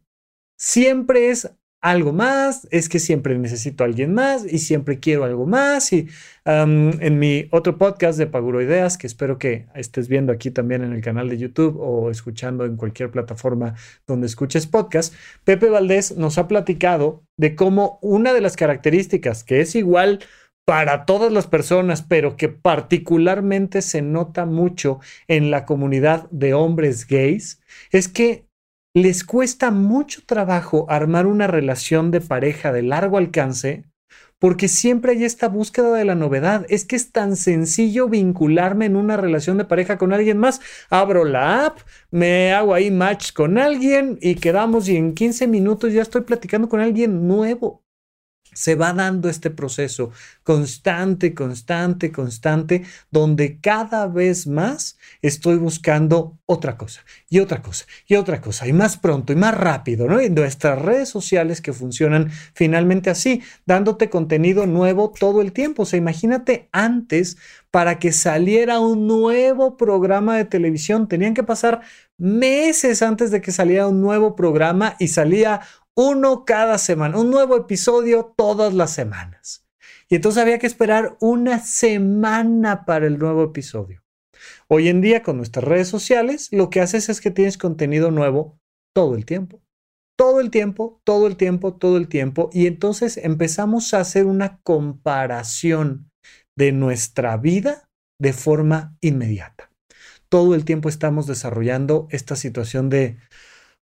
Siempre 0.57 1.29
es 1.29 1.51
algo 1.81 2.11
más, 2.11 2.67
es 2.71 2.89
que 2.89 2.99
siempre 2.99 3.37
necesito 3.37 3.83
a 3.83 3.87
alguien 3.87 4.13
más 4.13 4.45
y 4.51 4.59
siempre 4.59 4.99
quiero 4.99 5.23
algo 5.23 5.45
más. 5.45 5.93
Y 5.93 6.07
en 6.45 7.19
mi 7.19 7.47
otro 7.51 7.77
podcast 7.77 8.17
de 8.17 8.27
Paguro 8.27 8.61
Ideas, 8.61 8.97
que 8.97 9.07
espero 9.07 9.37
que 9.37 9.67
estés 9.75 10.07
viendo 10.07 10.31
aquí 10.31 10.49
también 10.49 10.83
en 10.83 10.93
el 10.93 11.01
canal 11.01 11.29
de 11.29 11.37
YouTube 11.37 11.77
o 11.79 12.09
escuchando 12.09 12.65
en 12.65 12.77
cualquier 12.77 13.11
plataforma 13.11 13.75
donde 14.07 14.27
escuches 14.27 14.65
podcast, 14.65 15.13
Pepe 15.43 15.69
Valdés 15.69 16.17
nos 16.17 16.37
ha 16.37 16.47
platicado 16.47 17.23
de 17.37 17.55
cómo 17.55 17.99
una 18.01 18.33
de 18.33 18.41
las 18.41 18.55
características 18.55 19.43
que 19.43 19.61
es 19.61 19.75
igual 19.75 20.19
para 20.65 21.05
todas 21.05 21.31
las 21.31 21.47
personas, 21.47 22.01
pero 22.01 22.35
que 22.35 22.49
particularmente 22.49 23.81
se 23.81 24.01
nota 24.01 24.45
mucho 24.45 24.99
en 25.29 25.49
la 25.49 25.63
comunidad 25.63 26.29
de 26.29 26.53
hombres 26.53 27.07
gays, 27.07 27.61
es 27.91 28.09
que 28.09 28.46
les 29.01 29.23
cuesta 29.23 29.69
mucho 29.69 30.21
trabajo 30.25 30.87
armar 30.89 31.27
una 31.27 31.45
relación 31.45 32.09
de 32.09 32.19
pareja 32.19 32.71
de 32.71 32.81
largo 32.81 33.17
alcance 33.17 33.85
porque 34.39 34.67
siempre 34.67 35.13
hay 35.13 35.23
esta 35.23 35.47
búsqueda 35.49 35.93
de 35.93 36.05
la 36.05 36.15
novedad. 36.15 36.65
Es 36.69 36.85
que 36.85 36.95
es 36.95 37.11
tan 37.11 37.35
sencillo 37.35 38.07
vincularme 38.07 38.85
en 38.85 38.95
una 38.95 39.17
relación 39.17 39.57
de 39.57 39.65
pareja 39.65 39.97
con 39.97 40.13
alguien 40.13 40.37
más. 40.37 40.61
Abro 40.89 41.25
la 41.25 41.65
app, 41.65 41.79
me 42.11 42.53
hago 42.53 42.73
ahí 42.73 42.91
match 42.91 43.33
con 43.33 43.57
alguien 43.57 44.17
y 44.21 44.35
quedamos 44.35 44.89
y 44.89 44.97
en 44.97 45.13
15 45.13 45.47
minutos 45.47 45.93
ya 45.93 46.01
estoy 46.01 46.21
platicando 46.21 46.69
con 46.69 46.79
alguien 46.79 47.27
nuevo 47.27 47.83
se 48.57 48.73
va 48.73 48.91
dando 48.91 49.29
este 49.29 49.51
proceso 49.51 50.09
constante, 50.41 51.35
constante, 51.35 52.11
constante, 52.11 52.81
donde 53.11 53.59
cada 53.61 54.07
vez 54.07 54.47
más 54.47 54.97
estoy 55.21 55.57
buscando 55.57 56.39
otra 56.47 56.75
cosa 56.75 57.01
y 57.29 57.37
otra 57.37 57.61
cosa 57.61 57.85
y 58.07 58.15
otra 58.15 58.41
cosa 58.41 58.67
y 58.67 58.73
más 58.73 58.97
pronto 58.97 59.31
y 59.31 59.35
más 59.35 59.55
rápido, 59.55 60.07
¿no? 60.07 60.17
Nuestras 60.29 60.81
redes 60.81 61.07
sociales 61.07 61.61
que 61.61 61.71
funcionan 61.71 62.31
finalmente 62.55 63.11
así, 63.11 63.43
dándote 63.67 64.09
contenido 64.09 64.65
nuevo 64.65 65.11
todo 65.11 65.41
el 65.41 65.53
tiempo. 65.53 65.83
O 65.83 65.85
sea, 65.85 65.99
imagínate 65.99 66.67
antes 66.71 67.37
para 67.69 67.99
que 67.99 68.11
saliera 68.11 68.79
un 68.79 69.05
nuevo 69.05 69.77
programa 69.77 70.35
de 70.35 70.45
televisión, 70.45 71.07
tenían 71.07 71.35
que 71.35 71.43
pasar 71.43 71.81
meses 72.17 73.03
antes 73.03 73.29
de 73.29 73.39
que 73.39 73.51
saliera 73.51 73.87
un 73.87 74.01
nuevo 74.01 74.35
programa 74.35 74.95
y 74.97 75.09
salía 75.09 75.61
uno 75.97 76.45
cada 76.45 76.77
semana, 76.77 77.17
un 77.17 77.31
nuevo 77.31 77.57
episodio 77.57 78.31
todas 78.37 78.71
las 78.75 78.91
semanas. 78.91 79.65
Y 80.07 80.15
entonces 80.15 80.39
había 80.39 80.59
que 80.59 80.67
esperar 80.67 81.17
una 81.19 81.57
semana 81.59 82.85
para 82.85 83.07
el 83.07 83.17
nuevo 83.17 83.43
episodio. 83.43 84.03
Hoy 84.67 84.89
en 84.89 85.01
día 85.01 85.23
con 85.23 85.37
nuestras 85.37 85.65
redes 85.65 85.87
sociales, 85.87 86.49
lo 86.51 86.69
que 86.69 86.81
haces 86.81 87.09
es 87.09 87.19
que 87.19 87.31
tienes 87.31 87.57
contenido 87.57 88.11
nuevo 88.11 88.59
todo 88.93 89.15
el 89.15 89.25
tiempo. 89.25 89.59
Todo 90.15 90.39
el 90.39 90.51
tiempo, 90.51 91.01
todo 91.03 91.25
el 91.25 91.35
tiempo, 91.35 91.73
todo 91.73 91.97
el 91.97 92.07
tiempo. 92.07 92.51
Y 92.53 92.67
entonces 92.67 93.17
empezamos 93.17 93.95
a 93.95 93.99
hacer 93.99 94.27
una 94.27 94.59
comparación 94.61 96.11
de 96.55 96.73
nuestra 96.73 97.37
vida 97.37 97.89
de 98.19 98.33
forma 98.33 98.95
inmediata. 99.01 99.71
Todo 100.29 100.53
el 100.53 100.63
tiempo 100.63 100.89
estamos 100.89 101.25
desarrollando 101.25 102.07
esta 102.11 102.35
situación 102.35 102.89
de, 102.89 103.17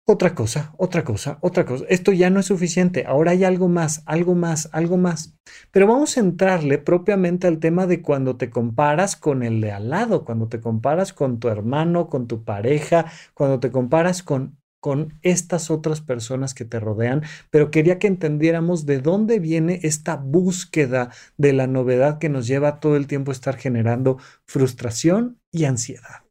otra 0.06 0.34
cosa, 0.34 0.74
otra 0.76 1.02
cosa, 1.02 1.38
otra 1.40 1.64
cosa. 1.64 1.84
Esto 1.88 2.12
ya 2.12 2.28
no 2.30 2.40
es 2.40 2.46
suficiente. 2.46 3.04
Ahora 3.06 3.30
hay 3.32 3.44
algo 3.44 3.68
más, 3.68 4.02
algo 4.06 4.34
más, 4.34 4.68
algo 4.72 4.96
más. 4.96 5.36
Pero 5.70 5.86
vamos 5.86 6.16
a 6.16 6.20
entrarle 6.20 6.78
propiamente 6.78 7.46
al 7.46 7.58
tema 7.58 7.86
de 7.86 8.02
cuando 8.02 8.36
te 8.36 8.50
comparas 8.50 9.16
con 9.16 9.42
el 9.42 9.60
de 9.60 9.72
al 9.72 9.90
lado, 9.90 10.24
cuando 10.24 10.48
te 10.48 10.60
comparas 10.60 11.12
con 11.12 11.40
tu 11.40 11.48
hermano, 11.48 12.08
con 12.08 12.26
tu 12.26 12.44
pareja, 12.44 13.06
cuando 13.34 13.60
te 13.60 13.70
comparas 13.70 14.22
con 14.22 14.58
con 14.84 15.18
estas 15.22 15.70
otras 15.70 16.02
personas 16.02 16.52
que 16.52 16.66
te 16.66 16.78
rodean, 16.78 17.22
pero 17.48 17.70
quería 17.70 17.98
que 17.98 18.06
entendiéramos 18.06 18.84
de 18.84 18.98
dónde 18.98 19.38
viene 19.38 19.80
esta 19.82 20.16
búsqueda 20.16 21.10
de 21.38 21.54
la 21.54 21.66
novedad 21.66 22.18
que 22.18 22.28
nos 22.28 22.46
lleva 22.46 22.80
todo 22.80 22.96
el 22.96 23.06
tiempo 23.06 23.30
a 23.30 23.32
estar 23.32 23.56
generando 23.56 24.18
frustración 24.44 25.40
y 25.50 25.64
ansiedad. 25.64 26.23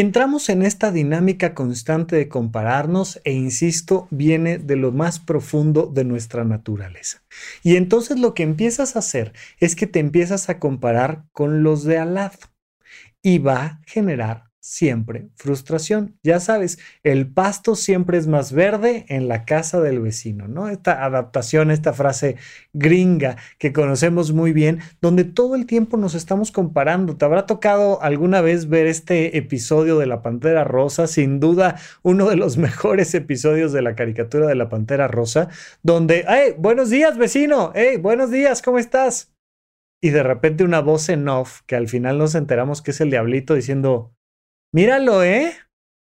Entramos 0.00 0.48
en 0.48 0.62
esta 0.62 0.92
dinámica 0.92 1.54
constante 1.54 2.16
de 2.16 2.26
compararnos 2.26 3.20
e, 3.24 3.34
insisto, 3.34 4.08
viene 4.10 4.56
de 4.56 4.76
lo 4.76 4.92
más 4.92 5.18
profundo 5.18 5.90
de 5.92 6.04
nuestra 6.04 6.42
naturaleza. 6.42 7.22
Y 7.62 7.76
entonces 7.76 8.18
lo 8.18 8.32
que 8.32 8.42
empiezas 8.42 8.96
a 8.96 9.00
hacer 9.00 9.34
es 9.58 9.76
que 9.76 9.86
te 9.86 9.98
empiezas 9.98 10.48
a 10.48 10.58
comparar 10.58 11.26
con 11.32 11.62
los 11.62 11.84
de 11.84 11.98
al 11.98 12.14
lado 12.14 12.38
y 13.20 13.40
va 13.40 13.62
a 13.62 13.80
generar 13.86 14.49
siempre 14.60 15.30
frustración. 15.36 16.18
Ya 16.22 16.38
sabes, 16.38 16.78
el 17.02 17.26
pasto 17.26 17.74
siempre 17.74 18.18
es 18.18 18.26
más 18.26 18.52
verde 18.52 19.06
en 19.08 19.26
la 19.26 19.44
casa 19.44 19.80
del 19.80 20.00
vecino, 20.00 20.48
¿no? 20.48 20.68
Esta 20.68 21.04
adaptación, 21.04 21.70
esta 21.70 21.92
frase 21.94 22.36
gringa 22.72 23.36
que 23.58 23.72
conocemos 23.72 24.32
muy 24.32 24.52
bien, 24.52 24.80
donde 25.00 25.24
todo 25.24 25.56
el 25.56 25.66
tiempo 25.66 25.96
nos 25.96 26.14
estamos 26.14 26.52
comparando. 26.52 27.16
¿Te 27.16 27.24
habrá 27.24 27.46
tocado 27.46 28.02
alguna 28.02 28.42
vez 28.42 28.68
ver 28.68 28.86
este 28.86 29.38
episodio 29.38 29.98
de 29.98 30.06
la 30.06 30.22
Pantera 30.22 30.64
Rosa? 30.64 31.06
Sin 31.06 31.40
duda, 31.40 31.76
uno 32.02 32.28
de 32.28 32.36
los 32.36 32.56
mejores 32.58 33.14
episodios 33.14 33.72
de 33.72 33.82
la 33.82 33.94
caricatura 33.94 34.46
de 34.46 34.54
la 34.54 34.68
Pantera 34.68 35.08
Rosa, 35.08 35.48
donde, 35.82 36.24
¡hey, 36.28 36.54
buenos 36.58 36.90
días, 36.90 37.16
vecino! 37.16 37.72
¡Hey, 37.74 37.96
buenos 37.96 38.30
días! 38.30 38.60
¿Cómo 38.60 38.78
estás? 38.78 39.32
Y 40.02 40.10
de 40.10 40.22
repente 40.22 40.64
una 40.64 40.80
voz 40.80 41.08
en 41.08 41.28
off, 41.28 41.60
que 41.66 41.76
al 41.76 41.88
final 41.88 42.18
nos 42.18 42.34
enteramos 42.34 42.80
que 42.82 42.90
es 42.92 43.00
el 43.00 43.10
diablito 43.10 43.54
diciendo, 43.54 44.14
Míralo, 44.72 45.24
¿eh? 45.24 45.54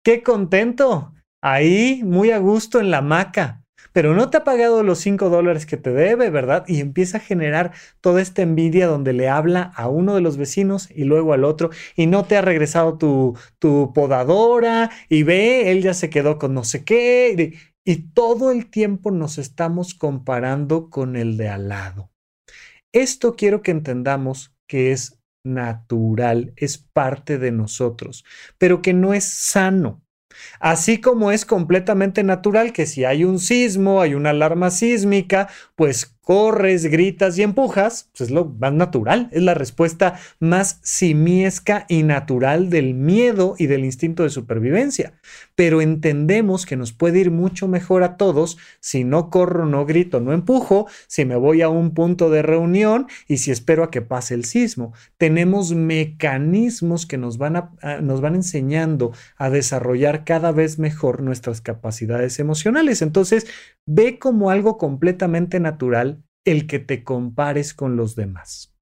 Qué 0.04 0.22
contento. 0.22 1.14
Ahí, 1.42 2.02
muy 2.04 2.30
a 2.30 2.38
gusto 2.38 2.78
en 2.78 2.90
la 2.90 2.98
hamaca. 2.98 3.64
Pero 3.92 4.14
no 4.14 4.28
te 4.28 4.36
ha 4.36 4.44
pagado 4.44 4.82
los 4.82 4.98
5 4.98 5.30
dólares 5.30 5.66
que 5.66 5.78
te 5.78 5.90
debe, 5.90 6.30
¿verdad? 6.30 6.64
Y 6.68 6.80
empieza 6.80 7.16
a 7.16 7.20
generar 7.20 7.72
toda 8.00 8.20
esta 8.20 8.42
envidia 8.42 8.86
donde 8.86 9.14
le 9.14 9.28
habla 9.28 9.72
a 9.74 9.88
uno 9.88 10.14
de 10.14 10.20
los 10.20 10.36
vecinos 10.36 10.90
y 10.90 11.04
luego 11.04 11.32
al 11.32 11.44
otro 11.44 11.70
y 11.96 12.06
no 12.06 12.24
te 12.24 12.36
ha 12.36 12.42
regresado 12.42 12.98
tu, 12.98 13.36
tu 13.58 13.92
podadora 13.94 14.90
y 15.08 15.22
ve, 15.22 15.70
él 15.72 15.82
ya 15.82 15.94
se 15.94 16.10
quedó 16.10 16.38
con 16.38 16.54
no 16.54 16.62
sé 16.62 16.84
qué. 16.84 17.54
Y 17.84 17.96
todo 18.12 18.52
el 18.52 18.70
tiempo 18.70 19.10
nos 19.10 19.38
estamos 19.38 19.94
comparando 19.94 20.90
con 20.90 21.16
el 21.16 21.36
de 21.36 21.48
al 21.48 21.68
lado. 21.68 22.10
Esto 22.92 23.34
quiero 23.34 23.62
que 23.62 23.70
entendamos 23.70 24.54
que 24.68 24.92
es 24.92 25.19
natural, 25.44 26.52
es 26.56 26.78
parte 26.78 27.38
de 27.38 27.52
nosotros, 27.52 28.24
pero 28.58 28.82
que 28.82 28.92
no 28.92 29.14
es 29.14 29.24
sano. 29.24 30.02
Así 30.58 31.00
como 31.00 31.32
es 31.32 31.44
completamente 31.44 32.22
natural 32.22 32.72
que 32.72 32.86
si 32.86 33.04
hay 33.04 33.24
un 33.24 33.38
sismo, 33.38 34.00
hay 34.00 34.14
una 34.14 34.30
alarma 34.30 34.70
sísmica, 34.70 35.48
pues 35.74 36.16
corres, 36.20 36.86
gritas 36.86 37.36
y 37.38 37.42
empujas, 37.42 38.10
pues 38.12 38.28
es 38.28 38.30
lo 38.30 38.44
más 38.44 38.72
natural, 38.72 39.28
es 39.32 39.42
la 39.42 39.54
respuesta 39.54 40.18
más 40.38 40.78
simiesca 40.82 41.86
y 41.88 42.04
natural 42.04 42.70
del 42.70 42.94
miedo 42.94 43.54
y 43.58 43.66
del 43.66 43.84
instinto 43.84 44.22
de 44.22 44.30
supervivencia. 44.30 45.14
Pero 45.60 45.82
entendemos 45.82 46.64
que 46.64 46.78
nos 46.78 46.94
puede 46.94 47.18
ir 47.18 47.30
mucho 47.30 47.68
mejor 47.68 48.02
a 48.02 48.16
todos 48.16 48.56
si 48.80 49.04
no 49.04 49.28
corro, 49.28 49.66
no 49.66 49.84
grito, 49.84 50.18
no 50.18 50.32
empujo, 50.32 50.86
si 51.06 51.26
me 51.26 51.36
voy 51.36 51.60
a 51.60 51.68
un 51.68 51.92
punto 51.92 52.30
de 52.30 52.40
reunión 52.40 53.08
y 53.28 53.36
si 53.36 53.50
espero 53.50 53.84
a 53.84 53.90
que 53.90 54.00
pase 54.00 54.32
el 54.32 54.46
sismo. 54.46 54.94
Tenemos 55.18 55.74
mecanismos 55.74 57.04
que 57.04 57.18
nos 57.18 57.36
van, 57.36 57.56
a, 57.56 58.00
nos 58.00 58.22
van 58.22 58.36
enseñando 58.36 59.12
a 59.36 59.50
desarrollar 59.50 60.24
cada 60.24 60.50
vez 60.50 60.78
mejor 60.78 61.20
nuestras 61.22 61.60
capacidades 61.60 62.38
emocionales. 62.38 63.02
Entonces, 63.02 63.46
ve 63.86 64.18
como 64.18 64.48
algo 64.48 64.78
completamente 64.78 65.60
natural 65.60 66.24
el 66.46 66.66
que 66.66 66.78
te 66.78 67.04
compares 67.04 67.74
con 67.74 67.96
los 67.96 68.16
demás. 68.16 68.74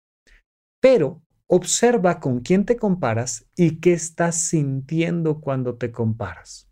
Pero 0.80 1.24
observa 1.48 2.20
con 2.20 2.38
quién 2.38 2.64
te 2.64 2.76
comparas 2.76 3.46
y 3.56 3.80
qué 3.80 3.94
estás 3.94 4.36
sintiendo 4.36 5.40
cuando 5.40 5.74
te 5.74 5.90
comparas. 5.90 6.67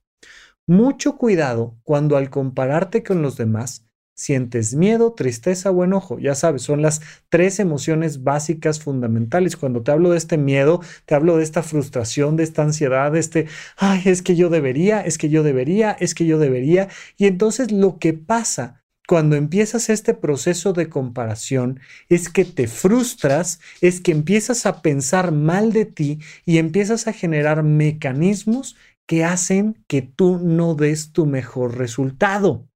Mucho 0.69 1.17
cuidado 1.17 1.79
cuando 1.85 2.17
al 2.17 2.29
compararte 2.29 3.05
con 3.05 3.23
los 3.23 3.37
demás 3.37 3.87
sientes 4.17 4.75
miedo, 4.75 5.13
tristeza 5.13 5.71
o 5.71 5.85
enojo. 5.85 6.19
Ya 6.19 6.35
sabes, 6.35 6.63
son 6.63 6.83
las 6.83 7.03
tres 7.29 7.61
emociones 7.61 8.25
básicas 8.25 8.81
fundamentales. 8.81 9.57
Cuando 9.57 9.83
te 9.83 9.93
hablo 9.93 10.11
de 10.11 10.19
este 10.19 10.39
miedo, 10.39 10.81
te 11.05 11.15
hablo 11.15 11.37
de 11.37 11.45
esta 11.45 11.63
frustración, 11.63 12.35
de 12.35 12.43
esta 12.43 12.63
ansiedad, 12.63 13.13
de 13.13 13.21
este, 13.21 13.47
ay, 13.77 14.03
es 14.07 14.23
que 14.23 14.35
yo 14.35 14.49
debería, 14.49 15.03
es 15.03 15.19
que 15.19 15.29
yo 15.29 15.45
debería, 15.45 15.93
es 15.93 16.17
que 16.17 16.27
yo 16.27 16.37
debería. 16.37 16.89
Y 17.17 17.27
entonces 17.27 17.71
lo 17.71 17.99
que 17.99 18.15
pasa 18.15 18.83
cuando 19.07 19.37
empiezas 19.37 19.89
este 19.89 20.15
proceso 20.15 20.73
de 20.73 20.89
comparación 20.89 21.79
es 22.09 22.29
que 22.29 22.45
te 22.45 22.67
frustras, 22.67 23.61
es 23.81 24.01
que 24.01 24.11
empiezas 24.11 24.67
a 24.67 24.83
pensar 24.83 25.31
mal 25.31 25.73
de 25.73 25.85
ti 25.85 26.19
y 26.45 26.59
empiezas 26.59 27.07
a 27.07 27.13
generar 27.13 27.63
mecanismos 27.63 28.75
que 29.07 29.25
hacen 29.25 29.85
que 29.87 30.03
tú 30.03 30.39
no 30.43 30.75
des 30.75 31.13
tu 31.13 31.27
mejor 31.27 31.79
resultado. 31.79 32.69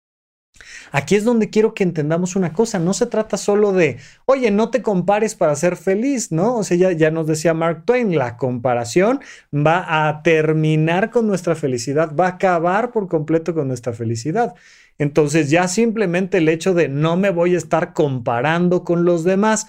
Aquí 0.93 1.15
es 1.15 1.25
donde 1.25 1.51
quiero 1.51 1.75
que 1.75 1.85
entendamos 1.85 2.37
una 2.37 2.53
cosa, 2.53 2.79
no 2.79 2.93
se 2.93 3.07
trata 3.07 3.37
solo 3.37 3.73
de, 3.73 3.99
oye, 4.27 4.51
no 4.51 4.71
te 4.71 4.83
compares 4.83 5.35
para 5.35 5.55
ser 5.57 5.77
feliz, 5.77 6.33
¿no? 6.33 6.57
O 6.57 6.65
sea, 6.65 6.77
ya, 6.77 6.93
ya, 6.93 7.11
nos 7.11 7.27
decía 7.27 7.55
Mark 7.55 7.85
Twain, 7.87 8.17
la 8.17 8.37
comparación 8.37 9.21
va 9.55 10.09
a 10.09 10.23
terminar 10.23 11.11
con 11.11 11.27
nuestra 11.27 11.55
felicidad, 11.55 12.15
va 12.15 12.27
a 12.27 12.31
acabar 12.31 12.91
por 12.91 13.09
completo 13.09 13.55
con 13.55 13.69
nuestra 13.69 13.93
felicidad. 13.93 14.55
Entonces 14.99 15.51
ya 15.51 15.67
simplemente 15.69 16.39
el 16.39 16.49
hecho 16.49 16.75
de 16.75 16.89
no 16.89 17.17
me 17.17 17.31
voy 17.31 17.55
a 17.55 17.59
estar 17.59 17.95
comparando 17.95 18.85
con 18.85 19.05
los 19.05 19.25
demás, 19.25 19.67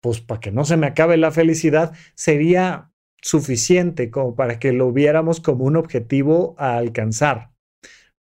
pues 0.00 0.20
para 0.20 0.40
que 0.40 0.52
no 0.52 0.64
se 0.64 0.76
me 0.76 0.86
acabe 0.86 1.16
la 1.16 1.30
felicidad, 1.30 1.92
sería 2.14 2.89
suficiente 3.22 4.10
como 4.10 4.34
para 4.34 4.58
que 4.58 4.72
lo 4.72 4.92
viéramos 4.92 5.40
como 5.40 5.64
un 5.64 5.76
objetivo 5.76 6.54
a 6.58 6.76
alcanzar. 6.76 7.50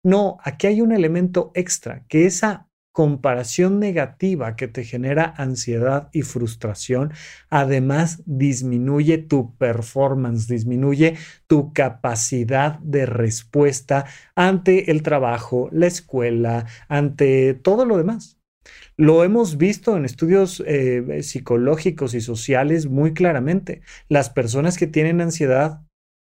No, 0.02 0.38
aquí 0.42 0.66
hay 0.68 0.80
un 0.80 0.92
elemento 0.92 1.50
extra, 1.54 2.04
que 2.08 2.26
esa 2.26 2.68
comparación 2.92 3.78
negativa 3.78 4.56
que 4.56 4.66
te 4.66 4.82
genera 4.82 5.32
ansiedad 5.36 6.08
y 6.12 6.22
frustración, 6.22 7.12
además 7.48 8.22
disminuye 8.26 9.18
tu 9.18 9.56
performance, 9.56 10.48
disminuye 10.48 11.16
tu 11.46 11.72
capacidad 11.72 12.80
de 12.80 13.06
respuesta 13.06 14.06
ante 14.34 14.90
el 14.90 15.02
trabajo, 15.02 15.68
la 15.70 15.86
escuela, 15.86 16.66
ante 16.88 17.54
todo 17.54 17.84
lo 17.84 17.98
demás. 17.98 18.37
Lo 18.98 19.22
hemos 19.22 19.58
visto 19.58 19.96
en 19.96 20.04
estudios 20.04 20.60
eh, 20.66 21.22
psicológicos 21.22 22.14
y 22.14 22.20
sociales 22.20 22.86
muy 22.86 23.14
claramente. 23.14 23.80
Las 24.08 24.28
personas 24.28 24.76
que 24.76 24.88
tienen 24.88 25.20
ansiedad 25.20 25.82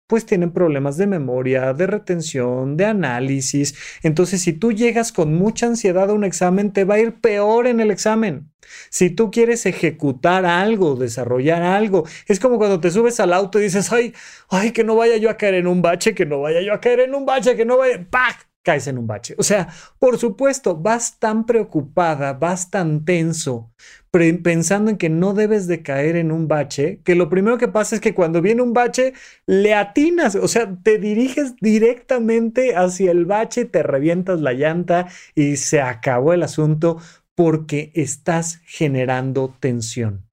pues 0.08 0.26
tienen 0.26 0.52
problemas 0.52 0.98
de 0.98 1.08
memoria, 1.08 1.74
de 1.74 1.88
retención, 1.88 2.76
de 2.76 2.86
análisis. 2.86 3.76
Entonces, 4.04 4.42
si 4.42 4.52
tú 4.52 4.74
llegas 4.74 5.14
con 5.14 5.34
mucha 5.36 5.68
ansiedad 5.68 6.10
a 6.10 6.14
un 6.14 6.26
examen, 6.26 6.74
te 6.74 6.84
va 6.84 6.96
a 6.96 7.00
ir 7.00 7.22
peor 7.22 7.66
en 7.66 7.80
el 7.80 7.92
examen. 7.92 8.52
Si 8.90 9.10
tú 9.10 9.32
quieres 9.32 9.66
ejecutar 9.66 10.46
algo, 10.46 10.96
desarrollar 10.96 11.64
algo, 11.64 12.06
es 12.28 12.42
como 12.42 12.58
cuando 12.58 12.82
te 12.82 12.92
subes 12.92 13.22
al 13.22 13.32
auto 13.32 13.60
y 13.60 13.64
dices, 13.64 13.90
ay, 13.94 14.14
ay, 14.50 14.72
que 14.72 14.84
no 14.84 14.98
vaya 14.98 15.16
yo 15.16 15.30
a 15.30 15.38
caer 15.38 15.56
en 15.56 15.68
un 15.68 15.82
bache, 15.82 16.14
que 16.14 16.26
no 16.26 16.42
vaya 16.42 16.62
yo 16.62 16.74
a 16.74 16.82
caer 16.82 17.02
en 17.02 17.16
un 17.16 17.26
bache, 17.26 17.56
que 17.56 17.64
no 17.64 17.78
vaya, 17.78 18.06
¡pac! 18.10 18.51
Caes 18.64 18.88
en 18.88 18.98
un 18.98 19.08
bache. 19.08 19.36
O 19.38 19.44
sea, 19.44 19.70
por 20.00 20.18
supuesto, 20.18 20.76
vas 20.76 21.20
tan 21.20 21.46
preocupada, 21.46 22.34
vas 22.34 22.70
tan 22.70 23.06
tenso, 23.06 23.72
pensando 24.12 24.92
en 24.92 24.98
que 24.98 25.10
no 25.10 25.34
debes 25.34 25.68
de 25.68 25.82
caer 25.82 26.16
en 26.16 26.32
un 26.32 26.48
bache, 26.48 27.02
que 27.04 27.16
lo 27.16 27.30
primero 27.30 27.58
que 27.58 27.68
pasa 27.68 27.96
es 27.96 28.02
que 28.02 28.14
cuando 28.14 28.42
viene 28.42 28.62
un 28.62 28.74
bache, 28.74 29.14
le 29.46 29.74
atinas, 29.74 30.36
o 30.36 30.48
sea, 30.48 30.78
te 30.84 30.98
diriges 30.98 31.56
directamente 31.62 32.76
hacia 32.76 33.12
el 33.12 33.26
bache, 33.26 33.66
te 33.66 33.84
revientas 33.84 34.42
la 34.42 34.54
llanta 34.54 35.08
y 35.36 35.58
se 35.58 35.82
acabó 35.82 36.34
el 36.34 36.44
asunto 36.44 36.98
porque 37.36 37.92
estás 37.96 38.62
generando 38.66 39.56
tensión 39.60 40.32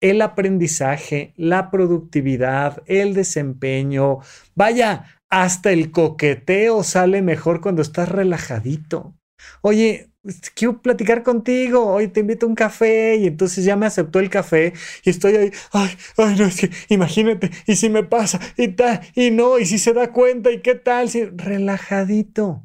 el 0.00 0.20
aprendizaje, 0.22 1.32
la 1.36 1.70
productividad, 1.70 2.82
el 2.86 3.14
desempeño, 3.14 4.18
vaya, 4.54 5.15
hasta 5.30 5.72
el 5.72 5.90
coqueteo 5.90 6.82
sale 6.82 7.22
mejor 7.22 7.60
cuando 7.60 7.82
estás 7.82 8.08
relajadito. 8.08 9.14
Oye, 9.62 10.10
quiero 10.54 10.80
platicar 10.82 11.22
contigo, 11.22 11.86
hoy 11.86 12.08
te 12.08 12.20
invito 12.20 12.46
a 12.46 12.48
un 12.48 12.54
café 12.54 13.16
y 13.16 13.26
entonces 13.26 13.64
ya 13.64 13.76
me 13.76 13.86
aceptó 13.86 14.18
el 14.20 14.30
café 14.30 14.72
y 15.04 15.10
estoy 15.10 15.36
ahí, 15.36 15.52
ay, 15.72 15.90
ay, 16.16 16.36
no, 16.36 16.46
es 16.46 16.60
que 16.60 16.70
imagínate, 16.88 17.50
y 17.66 17.76
si 17.76 17.88
me 17.88 18.04
pasa, 18.04 18.40
y 18.56 18.68
tal, 18.68 19.00
y 19.14 19.30
no, 19.30 19.58
y 19.58 19.66
si 19.66 19.78
se 19.78 19.92
da 19.92 20.12
cuenta, 20.12 20.50
y 20.50 20.62
qué 20.62 20.74
tal, 20.74 21.08
si 21.08 21.24
relajadito. 21.24 22.62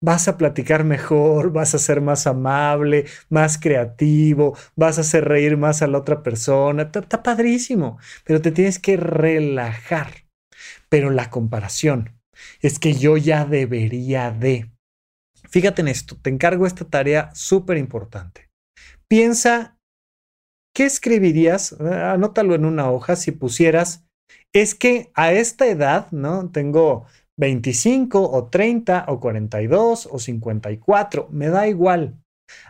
Vas 0.00 0.28
a 0.28 0.36
platicar 0.36 0.84
mejor, 0.84 1.50
vas 1.50 1.74
a 1.74 1.78
ser 1.78 2.02
más 2.02 2.26
amable, 2.26 3.06
más 3.30 3.58
creativo, 3.58 4.56
vas 4.76 4.98
a 4.98 5.00
hacer 5.00 5.24
reír 5.24 5.56
más 5.56 5.80
a 5.80 5.86
la 5.86 5.98
otra 5.98 6.22
persona. 6.22 6.90
está 6.94 7.22
padrísimo, 7.22 7.98
pero 8.24 8.42
te 8.42 8.50
tienes 8.50 8.78
que 8.78 8.98
relajar 8.98 10.23
pero 10.94 11.10
la 11.10 11.28
comparación 11.28 12.20
es 12.60 12.78
que 12.78 12.94
yo 12.94 13.16
ya 13.16 13.44
debería 13.44 14.30
de. 14.30 14.70
Fíjate 15.50 15.82
en 15.82 15.88
esto, 15.88 16.16
te 16.22 16.30
encargo 16.30 16.68
esta 16.68 16.84
tarea 16.84 17.34
súper 17.34 17.78
importante. 17.78 18.48
Piensa, 19.08 19.76
¿qué 20.72 20.84
escribirías? 20.84 21.72
Anótalo 21.80 22.54
en 22.54 22.64
una 22.64 22.92
hoja 22.92 23.16
si 23.16 23.32
pusieras, 23.32 24.06
es 24.52 24.76
que 24.76 25.10
a 25.14 25.32
esta 25.32 25.66
edad, 25.66 26.12
¿no? 26.12 26.52
Tengo 26.52 27.06
25 27.40 28.30
o 28.30 28.48
30 28.48 29.06
o 29.08 29.18
42 29.18 30.08
o 30.12 30.20
54, 30.20 31.26
me 31.32 31.48
da 31.48 31.66
igual. 31.66 32.22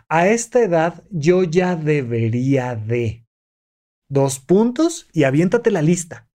A 0.09 0.29
esta 0.29 0.63
edad 0.63 1.03
yo 1.11 1.43
ya 1.43 1.75
debería 1.75 2.75
de. 2.75 3.23
Dos 4.09 4.39
puntos 4.39 5.07
y 5.13 5.25
aviéntate 5.25 5.69
la 5.69 5.83
lista 5.83 6.27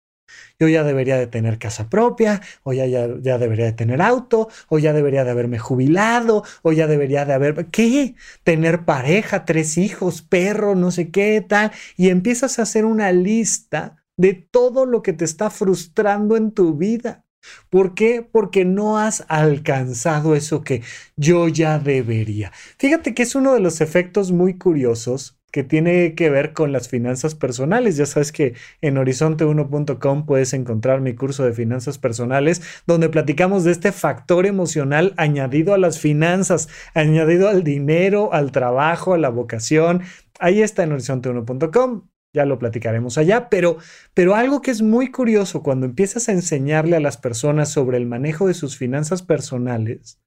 yo 0.59 0.69
ya 0.69 0.85
debería 0.85 1.17
de 1.17 1.27
tener 1.27 1.59
casa 1.59 1.89
propia, 1.89 2.41
o 2.63 2.73
ya, 2.73 2.87
ya, 2.87 3.39
debería 3.39 3.65
de 3.65 3.73
tener 3.73 4.03
auto, 4.03 4.49
o 4.69 4.79
ya 4.79 4.93
debería 4.93 5.25
de 5.25 5.31
haberme 5.31 5.59
jubilado, 5.59 6.45
o 6.63 6.73
ya 6.73 6.87
debería 6.87 7.25
de 7.25 7.33
haber, 7.33 7.67
¿qué? 7.67 8.15
Tener 8.45 8.85
pareja, 8.85 9.45
tres 9.45 9.79
hijos, 9.79 10.23
perro, 10.23 10.75
no 10.75 10.91
sé 10.91 11.11
qué 11.11 11.41
tal, 11.47 11.73
y 11.97 12.11
empiezas 12.11 12.59
a 12.59 12.63
hacer 12.63 12.85
una 12.85 13.13
lista 13.13 14.05
de 14.17 14.35
todo 14.35 14.85
lo 14.85 15.03
que 15.03 15.15
te 15.15 15.25
está 15.25 15.51
frustrando 15.51 16.37
en 16.37 16.53
tu 16.53 16.75
vida. 16.75 17.25
¿Por 17.71 17.95
qué? 17.95 18.23
Porque 18.23 18.67
no 18.67 18.99
has 18.99 19.25
alcanzado 19.29 20.35
eso 20.35 20.63
que 20.63 20.83
yo 21.17 21.49
ya 21.49 21.79
debería. 21.79 22.53
Fíjate 22.79 23.15
que 23.15 23.23
es 23.23 23.35
uno 23.35 23.55
de 23.55 23.61
los 23.61 23.81
efectos 23.81 24.31
muy 24.31 24.59
curiosos 24.59 25.40
que 25.51 25.65
tiene 25.65 26.15
que 26.15 26.31
ver 26.31 26.53
con 26.53 26.73
las 26.73 26.89
finanzas 26.89 27.35
personales. 27.35 27.97
Ya 27.97 28.07
sabes 28.07 28.33
que 28.33 28.55
en 28.81 28.97
horizonte1.com 28.97 30.27
puedes 30.27 30.53
encontrar 30.53 31.01
mi 31.01 31.15
curso 31.15 31.45
de 31.45 31.53
finanzas 31.53 31.99
personales 31.99 32.63
donde 32.87 33.09
platicamos 33.09 33.65
de 33.65 33.73
este 33.73 33.93
factor 33.93 34.47
emocional 34.47 35.15
añadido 35.17 35.75
a 35.75 35.79
las 35.79 35.99
finanzas, 35.99 36.69
añadido 36.95 37.49
al 37.49 37.65
dinero, 37.65 38.33
al 38.33 38.53
trabajo, 38.53 39.15
a 39.15 39.19
la 39.19 39.29
vocación. 39.29 40.03
Ahí 40.39 40.63
está 40.63 40.85
en 40.85 40.93
horizonte1.com. 40.93 42.10
Ya 42.35 42.45
lo 42.45 42.59
platicaremos 42.59 43.19
allá, 43.19 43.49
pero, 43.49 43.79
pero 44.15 44.35
algo 44.35 44.63
que 44.63 44.71
es 44.71 44.83
muy 44.83 45.11
curioso 45.11 45.63
cuando 45.63 45.87
empiezas 45.87 46.29
a 46.29 46.33
enseñarle 46.33 46.97
a 46.97 47.01
las 47.01 47.17
personas 47.17 47.73
sobre 47.73 47.97
el 47.97 48.07
manejo 48.07 48.47
de 48.47 48.55
sus 48.55 48.77
finanzas 48.77 49.23
personales, 49.23 50.21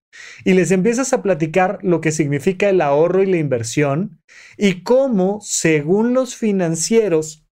y 0.43 0.53
les 0.53 0.71
empiezas 0.71 1.13
a 1.13 1.21
platicar 1.21 1.79
lo 1.81 2.01
que 2.01 2.11
significa 2.11 2.69
el 2.69 2.81
ahorro 2.81 3.23
y 3.23 3.27
la 3.27 3.37
inversión 3.37 4.19
y 4.57 4.83
cómo, 4.83 5.39
según 5.41 6.13
los 6.13 6.35
financieros, 6.35 7.45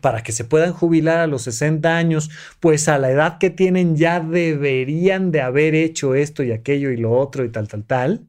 para 0.00 0.22
que 0.22 0.32
se 0.32 0.44
puedan 0.44 0.72
jubilar 0.72 1.18
a 1.18 1.26
los 1.26 1.42
60 1.42 1.96
años, 1.96 2.30
pues 2.60 2.88
a 2.88 2.98
la 2.98 3.10
edad 3.10 3.38
que 3.38 3.50
tienen 3.50 3.96
ya 3.96 4.20
deberían 4.20 5.30
de 5.30 5.40
haber 5.40 5.74
hecho 5.74 6.14
esto 6.14 6.42
y 6.42 6.52
aquello 6.52 6.90
y 6.90 6.96
lo 6.96 7.12
otro 7.12 7.44
y 7.44 7.50
tal, 7.50 7.68
tal, 7.68 7.84
tal, 7.84 8.28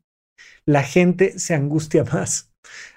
la 0.66 0.84
gente 0.84 1.40
se 1.40 1.56
angustia 1.56 2.04
más. 2.14 2.52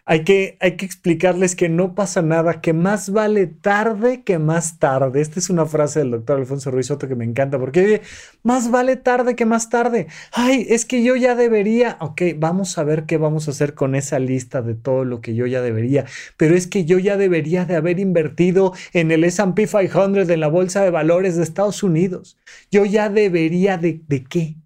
Hay 0.05 0.25
que, 0.25 0.57
hay 0.61 0.77
que 0.77 0.87
explicarles 0.87 1.55
que 1.55 1.69
no 1.69 1.95
pasa 1.95 2.23
nada, 2.23 2.63
que 2.63 2.73
más 2.73 3.11
vale 3.11 3.47
tarde 3.47 4.23
que 4.23 4.39
más 4.39 4.79
tarde. 4.79 5.21
Esta 5.21 5.39
es 5.39 5.51
una 5.51 5.67
frase 5.67 5.99
del 5.99 6.13
doctor 6.13 6.39
Alfonso 6.39 6.71
Ruiz 6.71 6.87
Soto 6.87 7.09
que 7.09 7.15
me 7.15 7.27
encanta 7.27 7.59
porque 7.59 8.01
más 8.43 8.71
vale 8.71 8.97
tarde 8.97 9.37
que 9.37 9.45
más 9.45 9.69
tarde. 9.69 10.07
Ay, 10.33 10.67
es 10.71 10.87
que 10.87 11.03
yo 11.03 11.15
ya 11.17 11.35
debería. 11.35 11.99
Ok, 12.01 12.23
vamos 12.39 12.79
a 12.79 12.85
ver 12.85 13.05
qué 13.05 13.19
vamos 13.19 13.49
a 13.49 13.51
hacer 13.51 13.75
con 13.75 13.95
esa 13.95 14.19
lista 14.19 14.63
de 14.63 14.75
todo 14.75 15.05
lo 15.05 15.21
que 15.21 15.35
yo 15.35 15.47
ya 15.47 15.61
debería. 15.61 16.07
Pero 16.39 16.55
es 16.55 16.67
que 16.67 16.85
yo 16.87 16.99
ya 16.99 17.17
debería 17.19 17.67
de 17.67 17.77
haber 17.77 18.01
invertido 18.01 18.73
en 18.95 19.11
el 19.11 19.25
SP 19.29 19.69
500 19.69 20.29
en 20.31 20.41
la 20.41 20.49
Bolsa 20.49 20.83
de 20.83 20.91
Valores 20.91 21.37
de 21.37 21.43
Estados 21.43 21.83
Unidos. 21.83 22.39
Yo 22.71 22.85
ya 22.87 23.11
debería 23.11 23.77
de, 23.77 24.01
¿de 24.09 24.25
qué? 24.25 24.57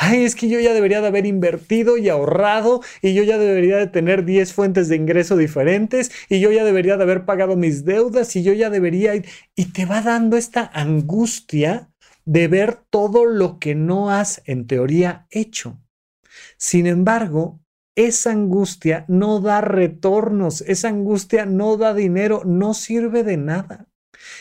Ay, 0.00 0.24
es 0.24 0.34
que 0.34 0.48
yo 0.48 0.58
ya 0.60 0.72
debería 0.72 1.02
de 1.02 1.08
haber 1.08 1.26
invertido 1.26 1.98
y 1.98 2.08
ahorrado 2.08 2.80
y 3.02 3.12
yo 3.12 3.22
ya 3.22 3.36
debería 3.36 3.76
de 3.76 3.86
tener 3.86 4.24
10 4.24 4.54
fuentes 4.54 4.88
de 4.88 4.96
ingreso 4.96 5.36
diferentes 5.36 6.10
y 6.30 6.40
yo 6.40 6.50
ya 6.50 6.64
debería 6.64 6.96
de 6.96 7.02
haber 7.02 7.26
pagado 7.26 7.54
mis 7.54 7.84
deudas 7.84 8.34
y 8.34 8.42
yo 8.42 8.54
ya 8.54 8.70
debería... 8.70 9.12
Y 9.54 9.64
te 9.72 9.84
va 9.84 10.00
dando 10.00 10.38
esta 10.38 10.70
angustia 10.72 11.90
de 12.24 12.48
ver 12.48 12.78
todo 12.88 13.26
lo 13.26 13.58
que 13.58 13.74
no 13.74 14.10
has 14.10 14.40
en 14.46 14.66
teoría 14.66 15.26
hecho. 15.30 15.78
Sin 16.56 16.86
embargo, 16.86 17.60
esa 17.94 18.30
angustia 18.30 19.04
no 19.06 19.40
da 19.40 19.60
retornos, 19.60 20.62
esa 20.62 20.88
angustia 20.88 21.44
no 21.44 21.76
da 21.76 21.92
dinero, 21.92 22.42
no 22.46 22.72
sirve 22.72 23.22
de 23.22 23.36
nada. 23.36 23.89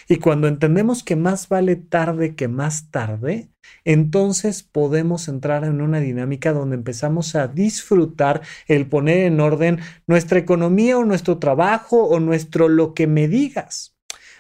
Y 0.08 0.18
cuando 0.18 0.48
entendemos 0.48 1.04
que 1.04 1.16
más 1.16 1.50
vale 1.50 1.76
tarde 1.76 2.36
que 2.36 2.48
más 2.48 2.92
tarde, 2.92 3.50
entonces 3.86 4.64
podemos 4.64 5.28
entrar 5.28 5.64
en 5.64 5.82
una 5.82 6.00
dinámica 6.00 6.54
donde 6.54 6.76
empezamos 6.76 7.36
a 7.36 7.48
disfrutar 7.48 8.42
el 8.68 8.88
poner 8.88 9.26
en 9.26 9.40
orden 9.40 9.80
nuestra 10.08 10.40
economía 10.40 10.98
o 10.98 11.06
nuestro 11.06 11.38
trabajo 11.40 12.04
o 12.04 12.20
nuestro 12.20 12.68
lo 12.70 12.94
que 12.94 13.08
me 13.08 13.28
digas. 13.28 13.96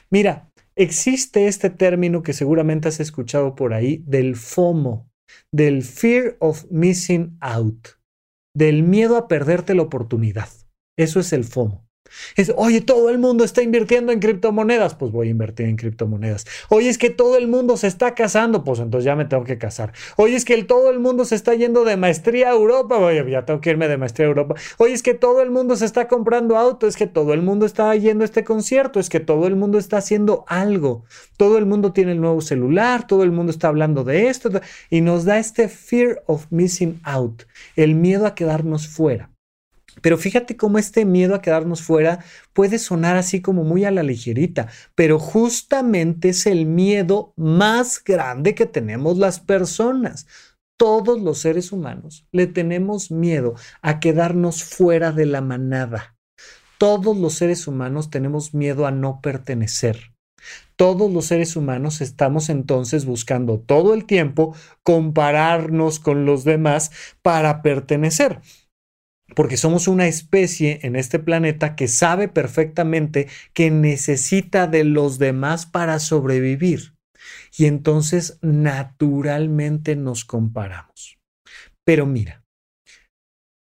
Mira, 0.09 0.49
existe 0.75 1.47
este 1.47 1.69
término 1.69 2.23
que 2.23 2.33
seguramente 2.33 2.87
has 2.87 2.99
escuchado 2.99 3.55
por 3.55 3.73
ahí 3.73 4.03
del 4.07 4.35
FOMO, 4.35 5.09
del 5.51 5.83
Fear 5.83 6.37
of 6.39 6.65
Missing 6.71 7.37
Out, 7.41 7.89
del 8.55 8.83
miedo 8.83 9.17
a 9.17 9.27
perderte 9.27 9.75
la 9.75 9.83
oportunidad. 9.83 10.49
Eso 10.97 11.19
es 11.19 11.31
el 11.33 11.43
FOMO. 11.43 11.88
Es, 12.35 12.51
oye, 12.55 12.81
todo 12.81 13.09
el 13.09 13.17
mundo 13.17 13.43
está 13.43 13.61
invirtiendo 13.61 14.11
en 14.11 14.19
criptomonedas, 14.19 14.95
pues 14.95 15.11
voy 15.11 15.27
a 15.27 15.31
invertir 15.31 15.67
en 15.67 15.75
criptomonedas. 15.75 16.45
Oye, 16.69 16.89
es 16.89 16.97
que 16.97 17.09
todo 17.09 17.37
el 17.37 17.47
mundo 17.47 17.77
se 17.77 17.87
está 17.87 18.15
casando, 18.15 18.63
pues 18.63 18.79
entonces 18.79 19.05
ya 19.05 19.15
me 19.15 19.25
tengo 19.25 19.43
que 19.43 19.57
casar. 19.57 19.93
Oye, 20.17 20.35
es 20.35 20.45
que 20.45 20.61
todo 20.63 20.89
el 20.89 20.99
mundo 20.99 21.25
se 21.25 21.35
está 21.35 21.53
yendo 21.55 21.83
de 21.85 21.97
maestría 21.97 22.49
a 22.49 22.53
Europa, 22.53 22.97
oye, 22.97 23.23
ya 23.29 23.45
tengo 23.45 23.61
que 23.61 23.69
irme 23.69 23.87
de 23.87 23.97
maestría 23.97 24.27
a 24.27 24.29
Europa. 24.29 24.55
Oye, 24.77 24.93
es 24.93 25.03
que 25.03 25.13
todo 25.13 25.41
el 25.41 25.51
mundo 25.51 25.75
se 25.75 25.85
está 25.85 26.07
comprando 26.07 26.57
auto, 26.57 26.87
es 26.87 26.95
que 26.95 27.07
todo 27.07 27.33
el 27.33 27.41
mundo 27.41 27.65
está 27.65 27.95
yendo 27.95 28.23
a 28.23 28.25
este 28.25 28.43
concierto, 28.43 28.99
es 28.99 29.09
que 29.09 29.19
todo 29.19 29.47
el 29.47 29.55
mundo 29.55 29.77
está 29.77 29.97
haciendo 29.97 30.45
algo. 30.47 31.05
Todo 31.37 31.57
el 31.57 31.65
mundo 31.65 31.93
tiene 31.93 32.11
el 32.11 32.21
nuevo 32.21 32.41
celular, 32.41 33.07
todo 33.07 33.23
el 33.23 33.31
mundo 33.31 33.51
está 33.51 33.69
hablando 33.69 34.03
de 34.03 34.27
esto 34.27 34.49
y 34.89 35.01
nos 35.01 35.25
da 35.25 35.39
este 35.39 35.69
fear 35.69 36.23
of 36.25 36.47
missing 36.49 36.99
out, 37.03 37.43
el 37.75 37.95
miedo 37.95 38.25
a 38.25 38.35
quedarnos 38.35 38.87
fuera. 38.87 39.29
Pero 40.01 40.17
fíjate 40.17 40.57
cómo 40.57 40.77
este 40.77 41.05
miedo 41.05 41.35
a 41.35 41.41
quedarnos 41.41 41.81
fuera 41.81 42.23
puede 42.53 42.79
sonar 42.79 43.17
así 43.17 43.41
como 43.41 43.63
muy 43.63 43.85
a 43.85 43.91
la 43.91 44.03
ligerita, 44.03 44.67
pero 44.95 45.19
justamente 45.19 46.29
es 46.29 46.45
el 46.45 46.65
miedo 46.65 47.33
más 47.35 48.03
grande 48.03 48.55
que 48.55 48.65
tenemos 48.65 49.17
las 49.17 49.39
personas. 49.39 50.27
Todos 50.77 51.21
los 51.21 51.39
seres 51.39 51.71
humanos 51.71 52.25
le 52.31 52.47
tenemos 52.47 53.11
miedo 53.11 53.55
a 53.81 53.99
quedarnos 53.99 54.63
fuera 54.63 55.11
de 55.11 55.25
la 55.25 55.41
manada. 55.41 56.15
Todos 56.77 57.17
los 57.17 57.33
seres 57.33 57.67
humanos 57.67 58.09
tenemos 58.09 58.53
miedo 58.53 58.87
a 58.87 58.91
no 58.91 59.19
pertenecer. 59.21 60.13
Todos 60.77 61.11
los 61.11 61.25
seres 61.25 61.57
humanos 61.57 61.99
estamos 61.99 62.47
entonces 62.47 63.03
buscando 63.03 63.59
todo 63.59 63.93
el 63.93 64.05
tiempo 64.05 64.55
compararnos 64.83 65.99
con 65.99 66.25
los 66.25 66.45
demás 66.45 66.91
para 67.21 67.61
pertenecer 67.61 68.39
porque 69.35 69.57
somos 69.57 69.87
una 69.87 70.07
especie 70.07 70.79
en 70.83 70.95
este 70.95 71.19
planeta 71.19 71.75
que 71.75 71.87
sabe 71.87 72.27
perfectamente 72.27 73.27
que 73.53 73.71
necesita 73.71 74.67
de 74.67 74.83
los 74.83 75.19
demás 75.19 75.65
para 75.65 75.99
sobrevivir. 75.99 76.95
Y 77.57 77.65
entonces 77.65 78.37
naturalmente 78.41 79.95
nos 79.95 80.25
comparamos. 80.25 81.17
Pero 81.85 82.05
mira, 82.05 82.43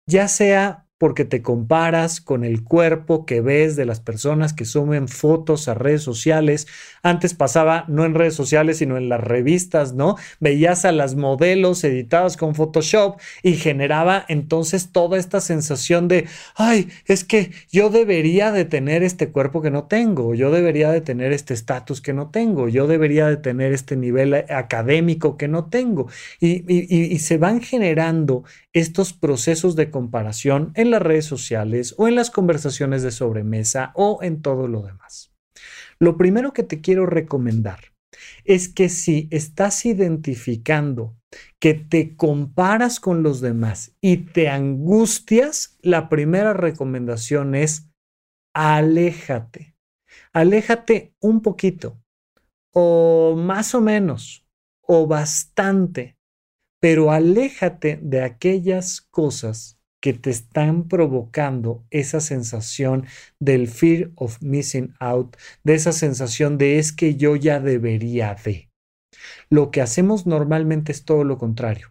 ya 0.07 0.27
sea 0.27 0.87
porque 1.01 1.25
te 1.25 1.41
comparas 1.41 2.21
con 2.21 2.43
el 2.43 2.63
cuerpo 2.63 3.25
que 3.25 3.41
ves 3.41 3.75
de 3.75 3.85
las 3.85 3.99
personas 3.99 4.53
que 4.53 4.65
suben 4.65 5.07
fotos 5.07 5.67
a 5.67 5.73
redes 5.73 6.03
sociales. 6.03 6.67
Antes 7.01 7.33
pasaba 7.33 7.85
no 7.87 8.05
en 8.05 8.13
redes 8.13 8.35
sociales, 8.35 8.77
sino 8.77 8.97
en 8.97 9.09
las 9.09 9.19
revistas, 9.19 9.95
¿no? 9.95 10.15
Veías 10.39 10.85
a 10.85 10.91
las 10.91 11.15
modelos 11.15 11.83
editadas 11.83 12.37
con 12.37 12.53
Photoshop 12.53 13.19
y 13.41 13.53
generaba 13.53 14.23
entonces 14.27 14.91
toda 14.91 15.17
esta 15.17 15.41
sensación 15.41 16.07
de, 16.07 16.27
ay, 16.53 16.89
es 17.07 17.23
que 17.23 17.49
yo 17.71 17.89
debería 17.89 18.51
de 18.51 18.65
tener 18.65 19.01
este 19.01 19.29
cuerpo 19.31 19.63
que 19.63 19.71
no 19.71 19.85
tengo, 19.85 20.35
yo 20.35 20.51
debería 20.51 20.91
de 20.91 21.01
tener 21.01 21.33
este 21.33 21.55
estatus 21.55 21.99
que 21.99 22.13
no 22.13 22.29
tengo, 22.29 22.69
yo 22.69 22.85
debería 22.85 23.25
de 23.25 23.37
tener 23.37 23.73
este 23.73 23.95
nivel 23.95 24.35
académico 24.35 25.35
que 25.35 25.47
no 25.47 25.65
tengo. 25.65 26.09
Y, 26.39 26.63
y 26.71 27.17
se 27.17 27.39
van 27.39 27.59
generando 27.59 28.43
estos 28.73 29.13
procesos 29.13 29.75
de 29.75 29.89
comparación 29.89 30.71
en 30.75 30.90
las 30.91 31.01
redes 31.01 31.25
sociales 31.25 31.95
o 31.97 32.07
en 32.07 32.15
las 32.15 32.29
conversaciones 32.29 33.03
de 33.03 33.11
sobremesa 33.11 33.91
o 33.95 34.19
en 34.21 34.41
todo 34.41 34.67
lo 34.67 34.83
demás. 34.83 35.33
Lo 35.99 36.17
primero 36.17 36.53
que 36.53 36.63
te 36.63 36.81
quiero 36.81 37.05
recomendar 37.05 37.79
es 38.43 38.69
que 38.69 38.89
si 38.89 39.27
estás 39.31 39.85
identificando 39.85 41.15
que 41.59 41.73
te 41.73 42.15
comparas 42.15 42.99
con 42.99 43.23
los 43.23 43.41
demás 43.41 43.95
y 44.01 44.17
te 44.17 44.49
angustias, 44.49 45.77
la 45.81 46.09
primera 46.09 46.53
recomendación 46.53 47.55
es 47.55 47.89
aléjate. 48.53 49.75
Aléjate 50.33 51.15
un 51.19 51.41
poquito 51.41 52.01
o 52.73 53.35
más 53.37 53.73
o 53.75 53.81
menos 53.81 54.45
o 54.81 55.07
bastante 55.07 56.17
pero 56.81 57.11
aléjate 57.11 57.99
de 58.01 58.23
aquellas 58.23 59.01
cosas 59.01 59.79
que 60.01 60.13
te 60.13 60.29
están 60.29 60.89
provocando 60.89 61.85
esa 61.91 62.19
sensación 62.19 63.05
del 63.39 63.69
fear 63.69 64.11
of 64.15 64.41
missing 64.41 64.93
out, 64.99 65.37
de 65.63 65.75
esa 65.75 65.93
sensación 65.93 66.57
de 66.57 66.79
es 66.79 66.91
que 66.91 67.15
yo 67.15 67.37
ya 67.37 67.61
debería 67.61 68.35
de. 68.35 68.69
Lo 69.49 69.71
que 69.71 69.81
hacemos 69.81 70.25
normalmente 70.25 70.91
es 70.91 71.05
todo 71.05 71.23
lo 71.23 71.37
contrario 71.37 71.90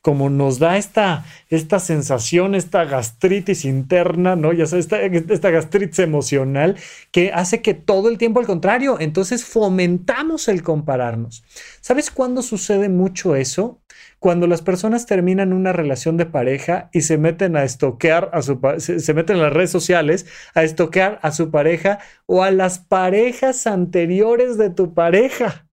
como 0.00 0.30
nos 0.30 0.58
da 0.58 0.76
esta, 0.76 1.24
esta 1.48 1.78
sensación, 1.78 2.54
esta 2.54 2.84
gastritis 2.84 3.64
interna, 3.64 4.36
¿no? 4.36 4.52
Ya 4.52 4.64
esta, 4.64 5.00
esta 5.00 5.50
gastritis 5.50 5.98
emocional 5.98 6.76
que 7.10 7.32
hace 7.32 7.62
que 7.62 7.74
todo 7.74 8.08
el 8.08 8.18
tiempo 8.18 8.40
al 8.40 8.46
contrario, 8.46 8.98
entonces 9.00 9.44
fomentamos 9.44 10.48
el 10.48 10.62
compararnos. 10.62 11.44
¿Sabes 11.80 12.10
cuándo 12.10 12.42
sucede 12.42 12.88
mucho 12.88 13.36
eso? 13.36 13.80
Cuando 14.18 14.46
las 14.46 14.62
personas 14.62 15.06
terminan 15.06 15.52
una 15.52 15.72
relación 15.72 16.16
de 16.16 16.26
pareja 16.26 16.88
y 16.92 17.02
se 17.02 17.18
meten 17.18 17.56
a 17.56 17.64
estoquear 17.64 18.30
a 18.32 18.42
su 18.42 18.58
se 18.78 19.14
meten 19.14 19.36
en 19.36 19.42
las 19.42 19.52
redes 19.52 19.70
sociales 19.70 20.26
a 20.54 20.62
estoquear 20.62 21.18
a 21.22 21.30
su 21.30 21.50
pareja 21.50 21.98
o 22.26 22.42
a 22.42 22.50
las 22.50 22.78
parejas 22.78 23.66
anteriores 23.66 24.56
de 24.56 24.70
tu 24.70 24.94
pareja. 24.94 25.63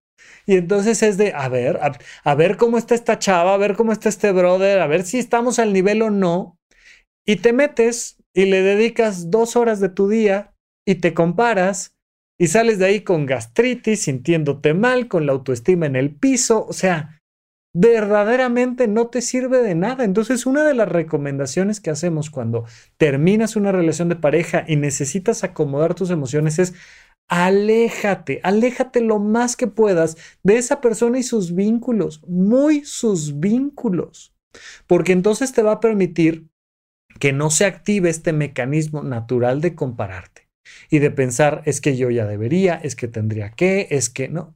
Y 0.51 0.55
entonces 0.55 1.01
es 1.01 1.15
de, 1.15 1.31
a 1.33 1.47
ver, 1.47 1.79
a, 2.25 2.35
ver 2.35 2.57
cómo 2.57 2.77
está 2.77 2.93
esta 2.93 3.17
chava, 3.17 3.53
a 3.53 3.57
ver 3.57 3.77
cómo 3.77 3.93
está 3.93 4.09
este 4.09 4.33
brother, 4.33 4.81
a 4.81 4.87
ver 4.87 5.03
si 5.03 5.17
estamos 5.17 5.59
al 5.59 5.71
nivel 5.71 6.01
o 6.01 6.09
no. 6.09 6.59
Y 7.25 7.37
te 7.37 7.53
metes 7.53 8.17
y 8.33 8.47
le 8.47 8.61
dedicas 8.61 9.31
dos 9.31 9.55
horas 9.55 9.79
de 9.79 9.87
tu 9.87 10.09
día 10.09 10.53
y 10.85 10.95
te 10.95 11.13
comparas 11.13 11.95
y 12.37 12.47
sales 12.47 12.79
de 12.79 12.85
ahí 12.85 12.99
con 12.99 13.25
gastritis, 13.25 14.01
sintiéndote 14.01 14.73
mal, 14.73 15.07
con 15.07 15.25
la 15.25 15.31
autoestima 15.31 15.85
en 15.85 15.95
el 15.95 16.13
piso. 16.13 16.65
O 16.67 16.73
sea, 16.73 17.21
verdaderamente 17.73 18.89
no 18.89 19.07
te 19.07 19.21
sirve 19.21 19.59
de 19.59 19.73
nada. 19.73 20.03
Entonces, 20.03 20.45
una 20.45 20.65
de 20.65 20.73
las 20.73 20.89
recomendaciones 20.89 21.79
que 21.79 21.91
hacemos 21.91 22.29
cuando 22.29 22.65
terminas 22.97 23.55
una 23.55 23.71
relación 23.71 24.09
de 24.09 24.17
pareja 24.17 24.65
y 24.67 24.75
necesitas 24.75 25.45
acomodar 25.45 25.95
tus 25.95 26.09
emociones 26.09 26.59
es 26.59 26.73
aléjate, 27.29 28.39
aléjate 28.43 29.01
lo 29.01 29.19
más 29.19 29.55
que 29.55 29.67
puedas 29.67 30.17
de 30.43 30.57
esa 30.57 30.81
persona 30.81 31.19
y 31.19 31.23
sus 31.23 31.55
vínculos, 31.55 32.21
muy 32.27 32.84
sus 32.84 33.39
vínculos, 33.39 34.34
porque 34.88 35.13
entonces 35.13 35.53
te 35.53 35.63
va 35.63 35.73
a 35.73 35.79
permitir 35.79 36.47
que 37.19 37.34
no 37.34 37.49
se 37.49 37.65
active 37.65 38.10
este 38.10 38.34
mecanismo 38.34 39.03
natural 39.03 39.62
de 39.62 39.75
compararte 39.75 40.49
y 40.89 40.99
de 40.99 41.12
pensar, 41.12 41.62
es 41.65 41.81
que 41.81 41.97
yo 41.97 42.10
ya 42.10 42.25
debería, 42.25 42.75
es 42.75 42.95
que 42.95 43.07
tendría 43.07 43.51
que, 43.51 43.88
es 43.91 44.10
que 44.10 44.27
no, 44.27 44.55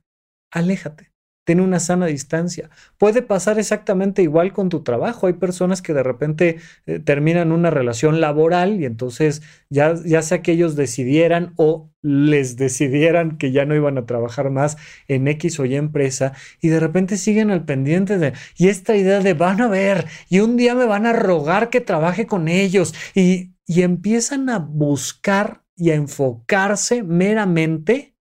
aléjate 0.51 1.14
ten 1.45 1.62
una 1.62 1.79
sana 1.79 2.08
distancia. 2.08 2.69
Puede 2.97 3.21
pasar 3.21 3.60
exactamente 3.60 4.23
igual 4.23 4.51
con 4.51 4.69
tu 4.69 4.84
trabajo. 4.84 5.27
Hay 5.27 5.34
personas 5.34 5.81
que 5.81 5.93
de 5.93 6.03
repente 6.03 6.58
eh, 6.88 6.99
terminan 6.99 7.51
una 7.51 7.69
relación 7.69 8.19
laboral 8.19 8.81
y 8.81 8.86
entonces 8.86 9.41
ya, 9.69 9.93
ya 10.03 10.21
sea 10.21 10.41
que 10.41 10.51
ellos 10.51 10.75
decidieran 10.75 11.53
o 11.55 11.91
les 12.01 12.58
decidieran 12.58 13.38
que 13.38 13.51
ya 13.51 13.65
no 13.65 13.75
iban 13.75 13.97
a 13.97 14.05
trabajar 14.05 14.49
más 14.49 14.77
en 15.08 15.27
X 15.27 15.60
o 15.60 15.65
Y 15.65 15.75
empresa 15.75 16.34
y 16.62 16.69
de 16.69 16.79
repente 16.79 17.17
siguen 17.17 17.51
al 17.51 17.63
pendiente 17.63 18.17
de, 18.17 18.34
y 18.58 18.67
esta 18.67 18.95
idea 18.95 19.21
de 19.21 19.34
van 19.34 19.62
a 19.62 19.67
ver 19.67 20.05
y 20.29 20.39
un 20.39 20.58
día 20.58 20.75
me 20.75 20.86
van 20.86 21.05
a 21.05 21.13
rogar 21.13 21.69
que 21.69 21.81
trabaje 21.81 22.27
con 22.27 22.47
ellos 22.47 22.93
y, 23.13 23.53
y 23.65 23.84
empiezan 23.84 24.49
a 24.49 24.60
buscar 24.60 25.63
y 25.75 25.91
a 25.91 25.95
enfocarse 25.95 27.03
meramente 27.03 28.15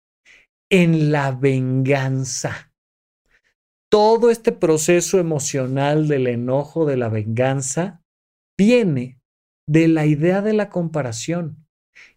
en 0.70 1.12
la 1.12 1.32
venganza 1.32 2.71
todo 3.92 4.30
este 4.30 4.52
proceso 4.52 5.18
emocional 5.18 6.08
del 6.08 6.26
enojo, 6.26 6.86
de 6.86 6.96
la 6.96 7.10
venganza, 7.10 8.02
viene 8.58 9.20
de 9.68 9.86
la 9.86 10.06
idea 10.06 10.40
de 10.40 10.54
la 10.54 10.70
comparación. 10.70 11.66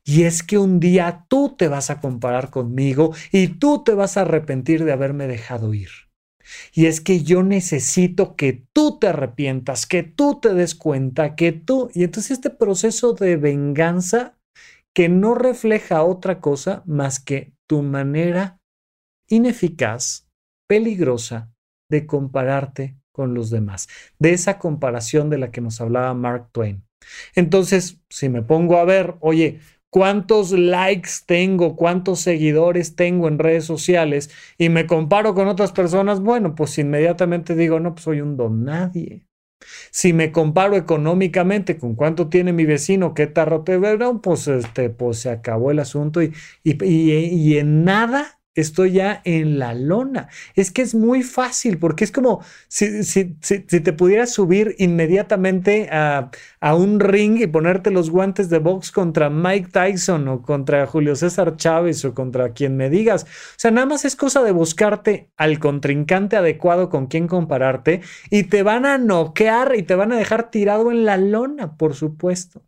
Y 0.06 0.24
es 0.24 0.42
que 0.42 0.58
un 0.58 0.80
día 0.80 1.26
tú 1.28 1.54
te 1.58 1.68
vas 1.68 1.90
a 1.90 2.00
comparar 2.00 2.50
conmigo 2.50 3.14
y 3.30 3.50
tú 3.60 3.84
te 3.84 3.94
vas 3.94 4.16
a 4.16 4.22
arrepentir 4.22 4.86
de 4.86 4.94
haberme 4.94 5.28
dejado 5.28 5.74
ir. 5.74 5.90
Y 6.72 6.86
es 6.86 7.02
que 7.02 7.24
yo 7.24 7.44
necesito 7.44 8.38
que 8.38 8.66
tú 8.72 8.98
te 8.98 9.10
arrepientas, 9.10 9.86
que 9.86 10.04
tú 10.04 10.40
te 10.40 10.54
des 10.54 10.76
cuenta, 10.76 11.36
que 11.36 11.52
tú... 11.52 11.90
Y 11.94 12.06
entonces 12.06 12.32
este 12.32 12.52
proceso 12.52 13.12
de 13.12 13.36
venganza 13.36 14.38
que 14.96 15.10
no 15.10 15.36
refleja 15.36 16.06
otra 16.06 16.40
cosa 16.40 16.84
más 16.86 17.20
que 17.20 17.52
tu 17.68 17.82
manera 17.82 18.62
ineficaz, 19.28 20.30
peligrosa 20.70 21.52
de 21.90 22.06
compararte 22.06 22.98
con 23.12 23.34
los 23.34 23.50
demás, 23.50 23.88
de 24.20 24.34
esa 24.34 24.60
comparación 24.60 25.30
de 25.30 25.38
la 25.38 25.52
que 25.52 25.62
nos 25.62 25.80
hablaba 25.80 26.14
Mark 26.14 26.50
Twain. 26.52 26.84
Entonces, 27.36 28.02
si 28.10 28.30
me 28.30 28.42
pongo 28.42 28.78
a 28.78 28.84
ver, 28.84 29.16
oye, 29.22 29.60
cuántos 29.90 30.52
likes 30.52 31.12
tengo, 31.26 31.78
cuántos 31.78 32.20
seguidores 32.20 32.96
tengo 32.98 33.30
en 33.30 33.40
redes 33.40 33.64
sociales 33.64 34.30
y 34.58 34.68
me 34.68 34.88
comparo 34.88 35.34
con 35.34 35.48
otras 35.48 35.72
personas, 35.72 36.20
bueno, 36.20 36.56
pues 36.56 36.78
inmediatamente 36.78 37.56
digo, 37.56 37.80
no, 37.80 37.94
pues 37.96 38.04
soy 38.04 38.22
un 38.22 38.36
don 38.36 38.66
nadie. 38.66 39.26
Si 39.92 40.12
me 40.12 40.32
comparo 40.34 40.76
económicamente 40.76 41.78
con 41.78 41.96
cuánto 41.96 42.28
tiene 42.28 42.52
mi 42.52 42.66
vecino, 42.66 43.14
qué 43.14 43.28
tarro 43.28 43.64
te 43.64 43.78
verán, 43.78 44.20
pues, 44.20 44.48
este, 44.48 44.90
pues 44.90 45.20
se 45.20 45.30
acabó 45.30 45.72
el 45.72 45.80
asunto 45.80 46.22
y, 46.22 46.34
y, 46.64 46.76
y 46.84 47.58
en 47.58 47.86
nada 47.86 48.42
estoy 48.56 48.94
ya 48.94 49.22
en 49.26 49.60
la 49.60 49.74
lona. 49.74 50.30
Es 50.56 50.72
que 50.72 50.82
es 50.82 50.96
muy 50.96 51.24
fácil 51.24 51.78
porque 51.78 52.04
es 52.04 52.12
como 52.12 52.44
si, 52.68 53.04
si, 53.04 53.38
si, 53.42 53.60
te 53.60 53.94
pudieras 53.94 54.34
subir 54.34 54.76
inmediatamente 54.80 55.90
a, 55.92 56.32
a, 56.60 56.76
un 56.76 57.00
ring 57.00 57.40
y 57.40 57.48
ponerte 57.48 57.92
los 57.92 58.10
guantes 58.10 58.50
de 58.50 58.60
box 58.60 58.92
contra 58.92 59.30
Mike 59.30 59.70
Tyson 59.72 60.28
o 60.28 60.42
contra 60.42 60.88
Julio 60.88 61.16
César 61.16 61.58
Chávez 61.58 62.04
o 62.06 62.14
contra 62.14 62.54
quien 62.54 62.78
me 62.78 62.90
digas. 62.90 63.24
O 63.24 63.58
sea, 63.58 63.72
nada 63.72 63.86
más 63.86 64.06
es 64.06 64.16
cosa 64.16 64.42
de 64.42 64.52
buscarte 64.52 65.30
al 65.38 65.60
contrincante 65.60 66.38
adecuado 66.38 66.90
con 66.90 67.08
quien 67.08 67.28
compararte 67.28 68.02
y 68.30 68.44
te 68.44 68.64
van 68.64 68.86
a 68.86 68.98
noquear 68.98 69.76
y 69.76 69.84
te 69.84 69.96
van 69.96 70.12
a 70.12 70.18
dejar 70.18 70.50
tirado 70.50 70.92
en 70.92 71.06
la 71.06 71.18
lona, 71.18 71.76
por 71.78 71.96
supuesto. 71.96 72.64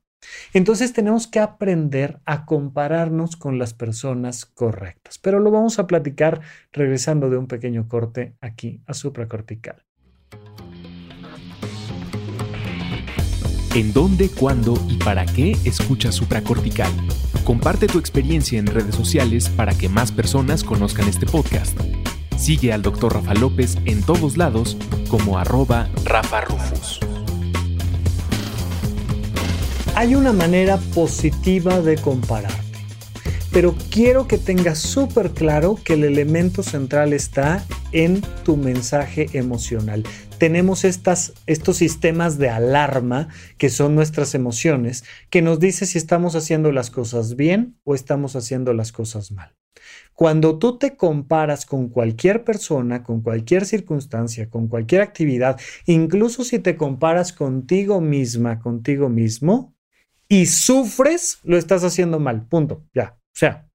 Entonces 0.53 0.93
tenemos 0.93 1.27
que 1.27 1.39
aprender 1.39 2.19
a 2.25 2.45
compararnos 2.45 3.35
con 3.35 3.59
las 3.59 3.73
personas 3.73 4.45
correctas, 4.45 5.17
pero 5.17 5.39
lo 5.39 5.51
vamos 5.51 5.79
a 5.79 5.87
platicar 5.87 6.41
regresando 6.71 7.29
de 7.29 7.37
un 7.37 7.47
pequeño 7.47 7.87
corte 7.87 8.35
aquí 8.41 8.81
a 8.87 8.93
supracortical. 8.93 9.83
¿En 13.75 13.93
dónde, 13.93 14.29
cuándo 14.29 14.73
y 14.89 14.97
para 14.97 15.25
qué 15.25 15.51
escuchas 15.63 16.15
supracortical? 16.15 16.91
Comparte 17.43 17.85
tu 17.85 17.99
experiencia 17.99 18.57
en 18.57 18.65
redes 18.65 18.95
sociales 18.95 19.49
para 19.49 19.77
que 19.77 19.87
más 19.87 20.11
personas 20.11 20.63
conozcan 20.63 21.07
este 21.07 21.27
podcast. 21.27 21.79
Sigue 22.37 22.73
al 22.73 22.81
Dr. 22.81 23.13
Rafa 23.13 23.35
López 23.35 23.77
en 23.85 24.01
todos 24.01 24.35
lados 24.35 24.77
como 25.09 25.37
arroba 25.37 25.89
Rafa 26.05 26.41
Rufus 26.41 27.06
hay 29.97 30.13
una 30.13 30.31
manera 30.31 30.77
positiva 30.93 31.81
de 31.81 31.95
compararte. 31.97 32.55
Pero 33.51 33.75
quiero 33.89 34.27
que 34.27 34.37
tengas 34.37 34.77
súper 34.77 35.31
claro 35.31 35.79
que 35.83 35.93
el 35.93 36.03
elemento 36.03 36.61
central 36.61 37.13
está 37.13 37.65
en 37.91 38.21
tu 38.45 38.57
mensaje 38.57 39.25
emocional. 39.33 40.03
Tenemos 40.37 40.85
estos 40.85 41.77
sistemas 41.77 42.37
de 42.37 42.47
alarma 42.47 43.29
que 43.57 43.69
son 43.69 43.95
nuestras 43.95 44.35
emociones, 44.35 45.03
que 45.31 45.41
nos 45.41 45.59
dice 45.59 45.87
si 45.87 45.97
estamos 45.97 46.35
haciendo 46.35 46.71
las 46.71 46.91
cosas 46.91 47.35
bien 47.35 47.79
o 47.83 47.95
estamos 47.95 48.35
haciendo 48.35 48.73
las 48.73 48.91
cosas 48.91 49.31
mal. 49.31 49.55
Cuando 50.13 50.59
tú 50.59 50.77
te 50.77 50.95
comparas 50.95 51.65
con 51.65 51.89
cualquier 51.89 52.43
persona, 52.43 53.01
con 53.01 53.21
cualquier 53.21 53.65
circunstancia, 53.65 54.47
con 54.47 54.67
cualquier 54.67 55.01
actividad, 55.01 55.59
incluso 55.87 56.43
si 56.43 56.59
te 56.59 56.77
comparas 56.77 57.33
contigo 57.33 57.99
misma, 57.99 58.59
contigo 58.59 59.09
mismo, 59.09 59.73
y 60.29 60.45
sufres, 60.45 61.39
lo 61.43 61.57
estás 61.57 61.83
haciendo 61.83 62.19
mal. 62.19 62.47
Punto. 62.47 62.83
Ya. 62.93 63.17
O 63.17 63.39
sea, 63.39 63.66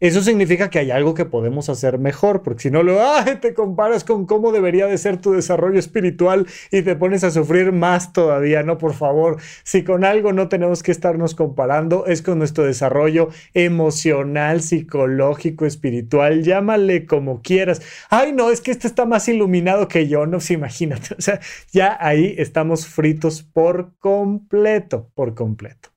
eso 0.00 0.22
significa 0.22 0.70
que 0.70 0.78
hay 0.78 0.90
algo 0.90 1.12
que 1.12 1.26
podemos 1.26 1.68
hacer 1.68 1.98
mejor, 1.98 2.42
porque 2.42 2.62
si 2.62 2.70
no 2.70 2.82
lo 2.82 2.98
te 3.42 3.52
comparas 3.52 4.02
con 4.02 4.24
cómo 4.24 4.50
debería 4.50 4.86
de 4.86 4.96
ser 4.96 5.18
tu 5.18 5.32
desarrollo 5.32 5.78
espiritual 5.78 6.46
y 6.70 6.80
te 6.80 6.96
pones 6.96 7.22
a 7.22 7.30
sufrir 7.30 7.72
más 7.72 8.14
todavía, 8.14 8.62
no, 8.62 8.78
por 8.78 8.94
favor, 8.94 9.36
si 9.62 9.84
con 9.84 10.04
algo 10.04 10.32
no 10.32 10.48
tenemos 10.48 10.82
que 10.82 10.90
estarnos 10.90 11.34
comparando 11.34 12.06
es 12.06 12.22
con 12.22 12.38
nuestro 12.38 12.64
desarrollo 12.64 13.28
emocional, 13.52 14.62
psicológico, 14.62 15.66
espiritual, 15.66 16.44
llámale 16.44 17.04
como 17.04 17.42
quieras. 17.42 17.82
Ay, 18.08 18.32
no, 18.32 18.50
es 18.50 18.62
que 18.62 18.70
este 18.70 18.86
está 18.86 19.04
más 19.04 19.28
iluminado 19.28 19.86
que 19.86 20.08
yo, 20.08 20.24
no, 20.24 20.40
se 20.40 20.54
imagínate, 20.54 21.14
o 21.18 21.20
sea, 21.20 21.40
ya 21.72 21.98
ahí 22.00 22.34
estamos 22.38 22.86
fritos 22.86 23.42
por 23.42 23.98
completo, 23.98 25.10
por 25.14 25.34
completo. 25.34 25.90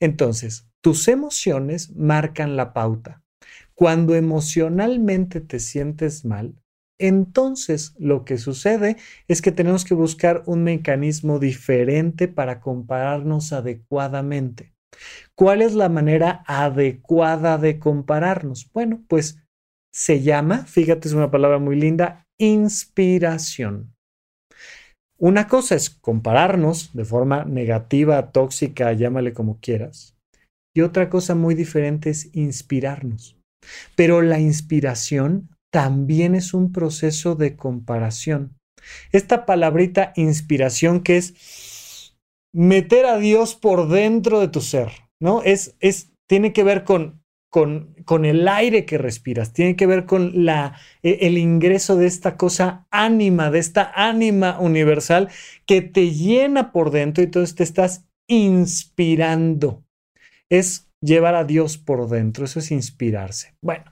Entonces, 0.00 0.66
tus 0.80 1.06
emociones 1.06 1.94
marcan 1.94 2.56
la 2.56 2.72
pauta 2.72 3.23
cuando 3.76 4.14
emocionalmente 4.14 5.40
te 5.40 5.58
sientes 5.58 6.24
mal, 6.24 6.54
entonces 6.98 7.94
lo 7.98 8.24
que 8.24 8.38
sucede 8.38 8.96
es 9.26 9.42
que 9.42 9.52
tenemos 9.52 9.84
que 9.84 9.94
buscar 9.94 10.42
un 10.46 10.62
mecanismo 10.62 11.38
diferente 11.38 12.28
para 12.28 12.60
compararnos 12.60 13.52
adecuadamente. 13.52 14.74
¿Cuál 15.34 15.62
es 15.62 15.74
la 15.74 15.88
manera 15.88 16.44
adecuada 16.46 17.58
de 17.58 17.80
compararnos? 17.80 18.70
Bueno, 18.72 19.02
pues 19.08 19.38
se 19.92 20.22
llama, 20.22 20.66
fíjate, 20.66 21.08
es 21.08 21.14
una 21.14 21.30
palabra 21.30 21.58
muy 21.58 21.76
linda, 21.76 22.26
inspiración. 22.38 23.94
Una 25.18 25.48
cosa 25.48 25.74
es 25.74 25.90
compararnos 25.90 26.92
de 26.92 27.04
forma 27.04 27.44
negativa, 27.44 28.30
tóxica, 28.30 28.92
llámale 28.92 29.32
como 29.32 29.58
quieras. 29.60 30.16
Y 30.76 30.80
otra 30.80 31.08
cosa 31.08 31.34
muy 31.34 31.54
diferente 31.54 32.10
es 32.10 32.34
inspirarnos. 32.34 33.38
Pero 33.94 34.22
la 34.22 34.40
inspiración 34.40 35.50
también 35.70 36.34
es 36.34 36.54
un 36.54 36.72
proceso 36.72 37.34
de 37.34 37.56
comparación. 37.56 38.56
Esta 39.12 39.46
palabrita 39.46 40.12
inspiración 40.16 41.02
que 41.02 41.16
es 41.16 42.14
meter 42.52 43.06
a 43.06 43.18
Dios 43.18 43.54
por 43.56 43.88
dentro 43.88 44.40
de 44.40 44.48
tu 44.48 44.60
ser, 44.60 44.92
¿no? 45.20 45.42
Es, 45.42 45.74
es, 45.80 46.12
tiene 46.28 46.52
que 46.52 46.62
ver 46.62 46.84
con, 46.84 47.24
con, 47.50 47.94
con 48.04 48.24
el 48.24 48.46
aire 48.46 48.84
que 48.84 48.98
respiras, 48.98 49.52
tiene 49.52 49.76
que 49.76 49.86
ver 49.86 50.06
con 50.06 50.44
la, 50.44 50.78
e, 51.02 51.18
el 51.22 51.38
ingreso 51.38 51.96
de 51.96 52.06
esta 52.06 52.36
cosa 52.36 52.86
ánima, 52.90 53.50
de 53.50 53.58
esta 53.58 53.92
ánima 53.94 54.60
universal 54.60 55.28
que 55.66 55.82
te 55.82 56.10
llena 56.10 56.72
por 56.72 56.90
dentro 56.90 57.22
y 57.22 57.26
entonces 57.26 57.56
te 57.56 57.64
estás 57.64 58.06
inspirando. 58.28 59.84
Es 60.48 60.88
llevar 61.04 61.34
a 61.34 61.44
Dios 61.44 61.78
por 61.78 62.08
dentro, 62.08 62.44
eso 62.44 62.58
es 62.58 62.70
inspirarse. 62.70 63.54
Bueno, 63.60 63.84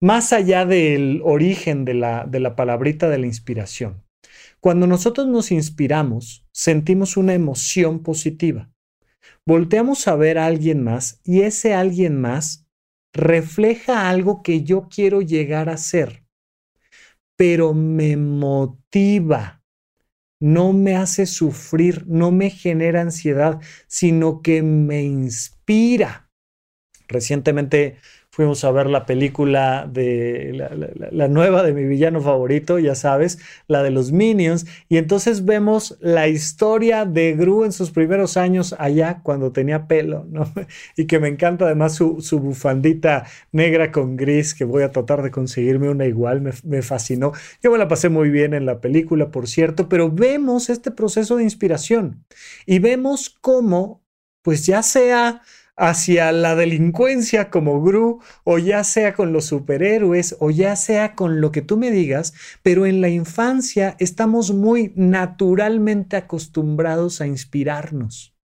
más 0.00 0.32
allá 0.32 0.64
del 0.64 1.20
origen 1.24 1.84
de 1.84 1.94
la, 1.94 2.24
de 2.24 2.40
la 2.40 2.54
palabrita 2.56 3.08
de 3.08 3.18
la 3.18 3.26
inspiración, 3.26 4.04
cuando 4.60 4.86
nosotros 4.86 5.26
nos 5.26 5.50
inspiramos, 5.50 6.46
sentimos 6.52 7.16
una 7.16 7.34
emoción 7.34 8.02
positiva. 8.02 8.70
Volteamos 9.46 10.06
a 10.08 10.16
ver 10.16 10.38
a 10.38 10.46
alguien 10.46 10.82
más 10.82 11.20
y 11.24 11.42
ese 11.42 11.74
alguien 11.74 12.20
más 12.20 12.66
refleja 13.12 14.08
algo 14.08 14.42
que 14.42 14.62
yo 14.62 14.88
quiero 14.88 15.22
llegar 15.22 15.68
a 15.68 15.76
ser, 15.76 16.24
pero 17.36 17.74
me 17.74 18.16
motiva 18.16 19.58
no 20.40 20.72
me 20.72 20.96
hace 20.96 21.26
sufrir, 21.26 22.04
no 22.06 22.30
me 22.30 22.50
genera 22.50 23.00
ansiedad, 23.00 23.60
sino 23.86 24.40
que 24.42 24.62
me 24.62 25.02
inspira. 25.02 26.27
Recientemente 27.08 27.96
fuimos 28.30 28.62
a 28.62 28.70
ver 28.70 28.88
la 28.88 29.06
película 29.06 29.88
de 29.90 30.52
la, 31.10 31.28
nueva 31.28 31.62
de 31.62 31.72
mi 31.72 31.84
villano 31.84 32.20
favorito, 32.20 32.78
ya 32.78 32.94
sabes, 32.94 33.38
la 33.66 33.82
de 33.82 33.90
los 33.90 34.12
Minions, 34.12 34.66
y 34.88 34.98
entonces 34.98 35.44
vemos 35.44 35.96
la 36.00 36.28
historia 36.28 37.04
de 37.04 37.34
Gru 37.34 37.64
en 37.64 37.72
sus 37.72 37.90
primeros 37.90 38.36
años 38.36 38.76
allá 38.78 39.22
cuando 39.22 39.50
tenía 39.50 39.88
pelo, 39.88 40.26
¿no? 40.30 40.52
Y 40.96 41.06
que 41.06 41.18
me 41.18 41.28
encanta 41.28 41.64
además 41.64 41.94
su, 41.94 42.38
bufandita 42.38 43.24
negra 43.50 43.90
con 43.90 44.16
gris, 44.16 44.54
que 44.54 44.64
voy 44.64 44.82
a 44.82 44.92
tratar 44.92 45.22
de 45.22 45.30
conseguirme 45.30 45.88
una 45.88 46.06
igual, 46.06 46.40
me, 46.40 46.52
me 46.64 46.82
fascinó. 46.82 47.32
Yo 47.62 47.72
me 47.72 47.78
la 47.78 47.88
pasé 47.88 48.08
muy 48.08 48.30
bien 48.30 48.54
en 48.54 48.66
la 48.66 48.80
película, 48.80 49.30
por 49.30 49.48
cierto, 49.48 49.88
pero 49.88 50.10
vemos 50.10 50.68
este 50.70 50.90
proceso 50.90 51.36
de 51.36 51.44
inspiración 51.44 52.24
y 52.66 52.78
vemos 52.78 53.30
cómo, 53.40 54.04
pues 54.42 54.66
ya 54.66 54.82
sea 54.82 55.42
hacia 55.78 56.32
la 56.32 56.56
delincuencia 56.56 57.50
como 57.50 57.80
Gru, 57.80 58.20
o 58.44 58.58
ya 58.58 58.82
sea 58.82 59.14
con 59.14 59.32
los 59.32 59.46
superhéroes, 59.46 60.36
o 60.40 60.50
ya 60.50 60.74
sea 60.76 61.14
con 61.14 61.40
lo 61.40 61.52
que 61.52 61.62
tú 61.62 61.76
me 61.76 61.90
digas, 61.90 62.34
pero 62.62 62.84
en 62.84 63.00
la 63.00 63.08
infancia 63.08 63.96
estamos 64.00 64.52
muy 64.52 64.92
naturalmente 64.96 66.16
acostumbrados 66.16 67.20
a 67.20 67.26
inspirarnos. 67.26 68.34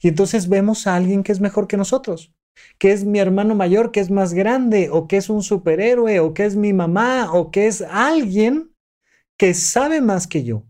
Y 0.00 0.08
entonces 0.08 0.48
vemos 0.48 0.86
a 0.86 0.96
alguien 0.96 1.22
que 1.22 1.32
es 1.32 1.40
mejor 1.40 1.68
que 1.68 1.76
nosotros, 1.76 2.34
que 2.78 2.92
es 2.92 3.04
mi 3.04 3.20
hermano 3.20 3.54
mayor, 3.54 3.92
que 3.92 4.00
es 4.00 4.10
más 4.10 4.34
grande, 4.34 4.88
o 4.90 5.06
que 5.06 5.16
es 5.16 5.30
un 5.30 5.42
superhéroe, 5.42 6.18
o 6.20 6.34
que 6.34 6.44
es 6.44 6.56
mi 6.56 6.72
mamá, 6.72 7.32
o 7.32 7.50
que 7.50 7.68
es 7.68 7.82
alguien 7.82 8.74
que 9.38 9.54
sabe 9.54 10.00
más 10.00 10.26
que 10.26 10.44
yo, 10.44 10.64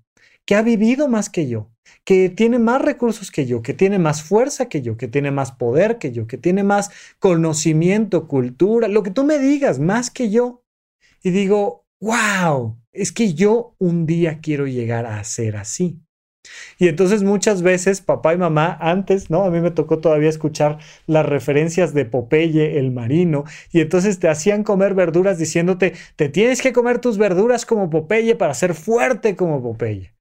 que 0.45 0.55
ha 0.55 0.63
vivido 0.63 1.09
más 1.09 1.31
que 1.31 1.49
yo, 1.49 1.74
que 2.05 2.29
tiene 2.29 2.59
más 2.59 2.83
recursos 2.83 3.31
que 3.31 3.47
yo, 3.47 3.63
que 3.63 3.75
tiene 3.75 3.99
más 3.99 4.23
fuerza 4.23 4.69
que 4.69 4.83
yo, 4.83 4.97
que 4.97 5.09
tiene 5.09 5.31
más 5.31 5.53
poder 5.53 5.99
que 5.99 6.13
yo, 6.13 6.27
que 6.27 6.39
tiene 6.39 6.63
más 6.63 6.91
conocimiento, 7.19 8.29
cultura, 8.29 8.89
lo 8.89 9.03
que 9.03 9.11
tú 9.11 9.25
me 9.25 9.39
digas, 9.39 9.79
más 9.79 10.11
que 10.11 10.31
yo. 10.31 10.63
Y 11.23 11.31
digo, 11.31 11.87
wow, 12.01 12.79
es 12.93 13.13
que 13.13 13.35
yo 13.35 13.75
un 13.79 14.07
día 14.07 14.41
quiero 14.41 14.67
llegar 14.67 15.07
a 15.07 15.23
ser 15.25 15.57
así. 15.57 16.01
Y 16.79 16.89
entonces 16.89 17.23
muchas 17.23 17.63
veces 17.63 18.01
papá 18.01 18.35
y 18.35 18.39
mamá 18.39 18.77
antes, 18.81 19.31
¿no? 19.31 19.45
A 19.45 19.51
mí 19.51 19.61
me 19.61 19.71
tocó 19.71 19.99
todavía 19.99 20.29
escuchar 20.29 20.79
las 21.07 21.25
referencias 21.25 21.95
de 21.95 22.05
Popeye, 22.05 22.79
el 22.79 22.93
marino, 22.93 23.45
y 23.73 23.81
entonces 23.81 24.19
te 24.19 24.29
hacían 24.29 24.63
comer 24.63 24.95
verduras 24.95 25.39
diciéndote, 25.39 25.95
te 26.17 26.29
tienes 26.29 26.61
que 26.61 26.73
comer 26.73 26.99
tus 26.99 27.19
verduras 27.19 27.65
como 27.65 27.91
Popeye 27.91 28.37
para 28.37 28.55
ser 28.55 28.75
fuerte 28.75 29.37
como 29.37 29.63
Popeye. 29.63 30.14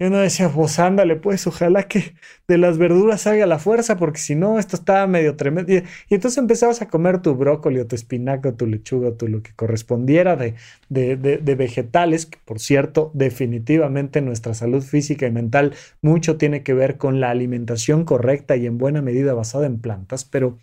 Y 0.00 0.04
uno 0.04 0.18
decía, 0.18 0.48
pues 0.48 0.78
ándale, 0.78 1.16
pues 1.16 1.48
ojalá 1.48 1.88
que 1.88 2.14
de 2.46 2.56
las 2.56 2.78
verduras 2.78 3.22
salga 3.22 3.46
la 3.46 3.58
fuerza, 3.58 3.96
porque 3.96 4.20
si 4.20 4.36
no, 4.36 4.60
esto 4.60 4.76
estaba 4.76 5.08
medio 5.08 5.34
tremendo. 5.34 5.72
Y, 5.72 5.82
entonces 6.08 6.38
empezabas 6.38 6.80
a 6.82 6.88
comer 6.88 7.20
tu 7.20 7.34
brócoli 7.34 7.80
o 7.80 7.86
tu 7.88 7.96
espinaca 7.96 8.50
o 8.50 8.54
tu 8.54 8.66
lechuga 8.66 9.08
o 9.08 9.14
tu 9.14 9.26
lo 9.26 9.42
que 9.42 9.52
correspondiera 9.56 10.36
de, 10.36 10.54
de, 10.88 11.16
de, 11.16 11.54
vegetales, 11.56 12.26
que 12.26 12.38
por 12.44 12.60
cierto, 12.60 13.10
definitivamente 13.12 14.20
nuestra 14.20 14.54
salud 14.54 14.84
física 14.84 15.26
y 15.26 15.32
mental 15.32 15.74
mucho 16.00 16.36
tiene 16.36 16.62
que 16.62 16.74
ver 16.74 16.96
con 16.96 17.18
la 17.18 17.30
alimentación 17.30 18.04
correcta 18.04 18.54
y 18.56 18.66
en 18.66 18.78
buena 18.78 19.02
medida 19.02 19.34
basada 19.34 19.66
en 19.66 19.80
plantas, 19.80 20.24
pero 20.24 20.58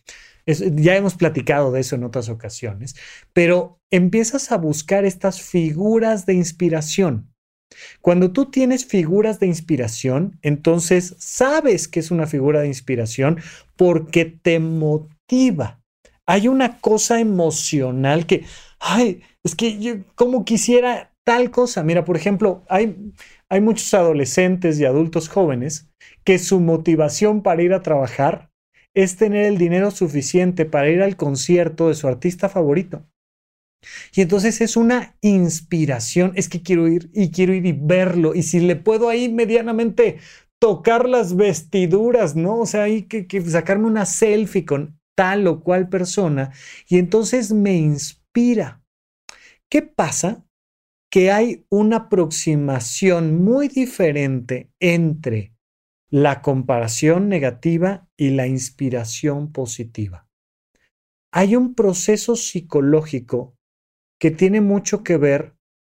ya 0.46 0.96
hemos 0.96 1.16
platicado 1.16 1.72
de 1.72 1.82
eso 1.82 1.96
en 1.96 2.04
otras 2.04 2.30
ocasiones, 2.30 2.96
pero 3.34 3.80
empiezas 3.92 4.52
a 4.52 4.58
buscar 4.58 5.04
estas 5.04 5.42
figuras 5.42 6.26
de 6.26 6.36
inspiración 6.36 7.35
cuando 8.02 8.32
tú 8.32 8.46
tienes 8.46 8.86
figuras 8.86 9.40
de 9.40 9.48
inspiración, 9.48 10.38
entonces 10.42 11.16
sabes 11.18 11.88
que 11.88 12.00
es 12.00 12.12
una 12.12 12.28
figura 12.28 12.62
de 12.62 12.68
inspiración 12.68 13.40
porque 13.76 14.26
te 14.26 14.60
motiva. 14.60 15.82
Hay 16.26 16.48
una 16.48 16.80
cosa 16.80 17.20
emocional 17.20 18.26
que, 18.26 18.46
ay, 18.80 19.22
es 19.44 19.56
que 19.56 19.80
yo 19.80 19.96
como 20.16 20.46
quisiera 20.46 21.12
tal 21.24 21.52
cosa. 21.52 21.84
Mira, 21.84 22.06
por 22.06 22.18
ejemplo, 22.18 22.64
hay, 22.70 23.14
hay 23.50 23.62
muchos 23.62 23.94
adolescentes 23.94 24.80
y 24.80 24.86
adultos 24.86 25.30
jóvenes 25.30 25.90
que 26.24 26.40
su 26.40 26.60
motivación 26.60 27.44
para 27.44 27.64
ir 27.64 27.74
a 27.74 27.82
trabajar 27.82 28.50
es 28.94 29.18
tener 29.18 29.46
el 29.46 29.58
dinero 29.58 29.92
suficiente 29.92 30.66
para 30.66 30.90
ir 30.90 31.02
al 31.02 31.18
concierto 31.18 31.90
de 31.90 31.96
su 31.96 32.08
artista 32.08 32.48
favorito. 32.48 33.06
Y 34.14 34.22
entonces 34.22 34.62
es 34.62 34.78
una 34.78 35.16
inspiración, 35.22 36.34
es 36.36 36.50
que 36.50 36.62
quiero 36.62 36.88
ir 36.88 37.10
y 37.14 37.32
quiero 37.32 37.54
ir 37.54 37.66
y 37.66 37.72
verlo. 37.74 38.36
Y 38.36 38.44
si 38.44 38.60
le 38.60 38.76
puedo 38.76 39.10
ahí 39.10 39.30
medianamente 39.30 40.20
tocar 40.60 41.08
las 41.08 41.36
vestiduras, 41.36 42.36
¿no? 42.36 42.60
O 42.60 42.66
sea, 42.66 42.84
hay 42.84 43.04
que, 43.04 43.28
que 43.28 43.42
sacarme 43.42 43.88
una 43.88 44.06
selfie 44.06 44.66
con 44.66 45.00
tal 45.16 45.48
o 45.48 45.62
cual 45.62 45.90
persona 45.90 46.52
y 46.88 47.00
entonces 47.00 47.52
me 47.52 47.76
inspira. 47.76 48.84
¿Qué 49.70 49.82
pasa? 49.82 50.46
Que 51.10 51.32
hay 51.32 51.66
una 51.70 51.98
aproximación 51.98 53.44
muy 53.44 53.70
diferente 53.70 54.70
entre 54.80 55.54
la 56.10 56.42
comparación 56.42 57.30
negativa 57.30 58.08
y 58.18 58.30
la 58.30 58.48
inspiración 58.48 59.52
positiva. 59.52 60.28
Hay 61.32 61.56
un 61.56 61.74
proceso 61.74 62.36
psicológico 62.36 63.58
que 64.20 64.32
tiene 64.32 64.62
mucho 64.62 65.04
que 65.04 65.18
ver 65.18 65.56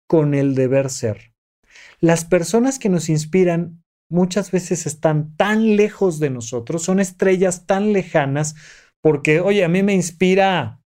con 0.08 0.34
el 0.34 0.54
deber 0.54 0.90
ser. 0.90 1.32
Las 2.00 2.24
personas 2.24 2.78
que 2.78 2.88
nos 2.88 3.08
inspiran 3.08 3.82
muchas 4.08 4.50
veces 4.50 4.86
están 4.86 5.36
tan 5.36 5.76
lejos 5.76 6.20
de 6.20 6.30
nosotros, 6.30 6.82
son 6.82 7.00
estrellas 7.00 7.66
tan 7.66 7.92
lejanas, 7.92 8.54
porque, 9.02 9.40
oye, 9.40 9.64
a 9.64 9.68
mí 9.68 9.82
me 9.82 9.94
inspira, 9.94 10.80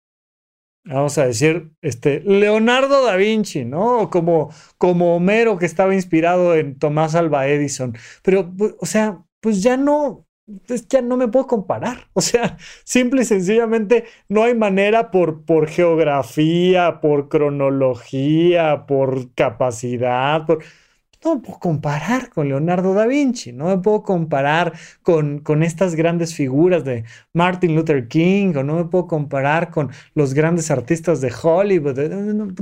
vamos 0.84 1.18
a 1.18 1.26
decir, 1.26 1.72
este, 1.82 2.20
Leonardo 2.20 3.04
da 3.04 3.16
Vinci, 3.16 3.64
¿no? 3.64 4.10
Como, 4.10 4.52
como 4.78 5.16
Homero 5.16 5.58
que 5.58 5.66
estaba 5.66 5.94
inspirado 5.94 6.54
en 6.54 6.78
Tomás 6.78 7.14
Alba 7.14 7.46
Edison. 7.48 7.96
Pero, 8.22 8.52
o 8.78 8.86
sea, 8.86 9.22
pues 9.40 9.62
ya 9.62 9.76
no, 9.76 10.26
es 10.68 10.88
ya 10.88 11.02
no 11.02 11.16
me 11.16 11.28
puedo 11.28 11.46
comparar. 11.46 12.08
O 12.14 12.20
sea, 12.22 12.58
simple 12.84 13.22
y 13.22 13.24
sencillamente 13.24 14.04
no 14.28 14.44
hay 14.44 14.54
manera 14.54 15.10
por, 15.10 15.44
por 15.44 15.68
geografía, 15.68 17.00
por 17.00 17.28
cronología, 17.28 18.86
por 18.86 19.34
capacidad, 19.34 20.46
por... 20.46 20.62
No 21.22 21.34
me 21.34 21.42
puedo 21.42 21.58
comparar 21.58 22.30
con 22.30 22.48
Leonardo 22.48 22.94
da 22.94 23.06
Vinci, 23.06 23.52
no 23.52 23.66
me 23.66 23.76
puedo 23.76 24.02
comparar 24.02 24.72
con, 25.02 25.40
con 25.40 25.62
estas 25.62 25.94
grandes 25.94 26.34
figuras 26.34 26.82
de 26.82 27.04
Martin 27.34 27.74
Luther 27.74 28.08
King, 28.08 28.54
o 28.56 28.62
no 28.62 28.76
me 28.76 28.84
puedo 28.86 29.06
comparar 29.06 29.70
con 29.70 29.90
los 30.14 30.32
grandes 30.32 30.70
artistas 30.70 31.20
de 31.20 31.30
Hollywood. 31.30 31.98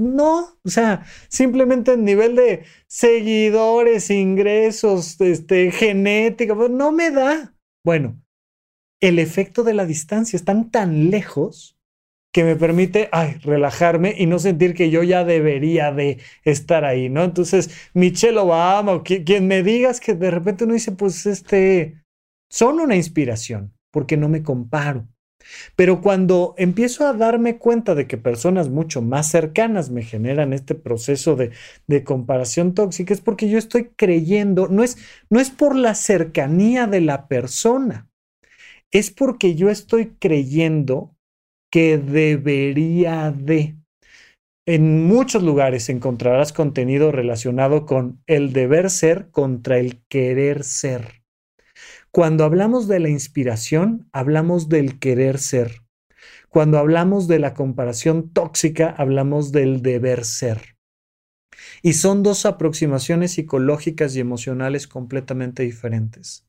No, 0.00 0.58
o 0.64 0.68
sea, 0.68 1.04
simplemente 1.28 1.92
el 1.92 2.04
nivel 2.04 2.34
de 2.34 2.64
seguidores, 2.88 4.10
ingresos, 4.10 5.20
este, 5.20 5.70
genética, 5.70 6.56
pues, 6.56 6.70
no 6.70 6.90
me 6.90 7.10
da. 7.12 7.54
Bueno, 7.84 8.20
el 9.00 9.18
efecto 9.18 9.64
de 9.64 9.74
la 9.74 9.86
distancia 9.86 10.36
están 10.36 10.70
tan 10.70 11.10
lejos 11.10 11.78
que 12.32 12.44
me 12.44 12.56
permite 12.56 13.08
relajarme 13.42 14.14
y 14.16 14.26
no 14.26 14.38
sentir 14.38 14.74
que 14.74 14.90
yo 14.90 15.02
ya 15.02 15.24
debería 15.24 15.92
de 15.92 16.18
estar 16.44 16.84
ahí, 16.84 17.08
¿no? 17.08 17.24
Entonces, 17.24 17.90
Michelle 17.94 18.38
Obama 18.38 18.92
o 18.92 19.02
quien, 19.02 19.46
me 19.46 19.62
digas 19.62 19.98
que 19.98 20.14
de 20.14 20.30
repente 20.30 20.64
uno 20.64 20.74
dice, 20.74 20.92
pues 20.92 21.24
este, 21.26 22.02
son 22.50 22.80
una 22.80 22.96
inspiración, 22.96 23.74
porque 23.90 24.16
no 24.16 24.28
me 24.28 24.42
comparo. 24.42 25.08
Pero 25.76 26.00
cuando 26.00 26.54
empiezo 26.58 27.06
a 27.06 27.12
darme 27.12 27.58
cuenta 27.58 27.94
de 27.94 28.06
que 28.06 28.16
personas 28.16 28.68
mucho 28.68 29.02
más 29.02 29.30
cercanas 29.30 29.90
me 29.90 30.02
generan 30.02 30.52
este 30.52 30.74
proceso 30.74 31.36
de, 31.36 31.52
comparación 32.04 32.74
tóxica, 32.74 33.14
es 33.14 33.20
porque 33.20 33.48
yo 33.48 33.58
estoy 33.58 33.90
creyendo, 33.96 34.68
no 34.68 34.82
es, 34.82 34.98
no 35.30 35.40
es 35.40 35.50
por 35.50 35.74
la 35.74 35.94
cercanía 35.94 36.86
de 36.86 37.00
la 37.00 37.28
persona, 37.28 38.08
es 38.90 39.10
porque 39.10 39.54
yo 39.54 39.70
estoy 39.70 40.14
creyendo 40.18 41.14
que 41.70 41.98
debería 41.98 43.30
de. 43.30 43.76
En 44.66 45.06
muchos 45.06 45.42
lugares 45.42 45.88
encontrarás 45.88 46.52
contenido 46.52 47.10
relacionado 47.10 47.86
con 47.86 48.22
el 48.26 48.52
deber 48.52 48.90
ser 48.90 49.30
contra 49.30 49.78
el 49.78 50.02
querer 50.08 50.62
ser. 50.62 51.17
Cuando 52.10 52.44
hablamos 52.44 52.88
de 52.88 53.00
la 53.00 53.10
inspiración, 53.10 54.08
hablamos 54.12 54.68
del 54.68 54.98
querer 54.98 55.38
ser. 55.38 55.82
Cuando 56.48 56.78
hablamos 56.78 57.28
de 57.28 57.38
la 57.38 57.52
comparación 57.52 58.30
tóxica, 58.32 58.88
hablamos 58.96 59.52
del 59.52 59.82
deber 59.82 60.24
ser. 60.24 60.76
Y 61.82 61.92
son 61.92 62.22
dos 62.22 62.46
aproximaciones 62.46 63.32
psicológicas 63.32 64.16
y 64.16 64.20
emocionales 64.20 64.88
completamente 64.88 65.62
diferentes. 65.62 66.46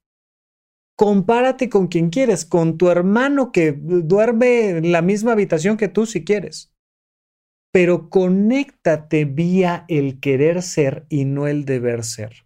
Compárate 0.96 1.70
con 1.70 1.88
quien 1.88 2.10
quieres, 2.10 2.46
con 2.46 2.78
tu 2.78 2.90
hermano 2.90 3.52
que 3.52 3.74
duerme 3.74 4.70
en 4.70 4.92
la 4.92 5.02
misma 5.02 5.34
habitación 5.34 5.78
que 5.78 5.88
tú 5.88 6.06
si 6.06 6.24
quieres. 6.24 6.74
Pero 7.72 8.10
conéctate 8.10 9.26
vía 9.26 9.86
el 9.88 10.20
querer 10.20 10.62
ser 10.62 11.06
y 11.10 11.26
no 11.26 11.48
el 11.48 11.66
deber 11.66 12.04
ser. 12.04 12.46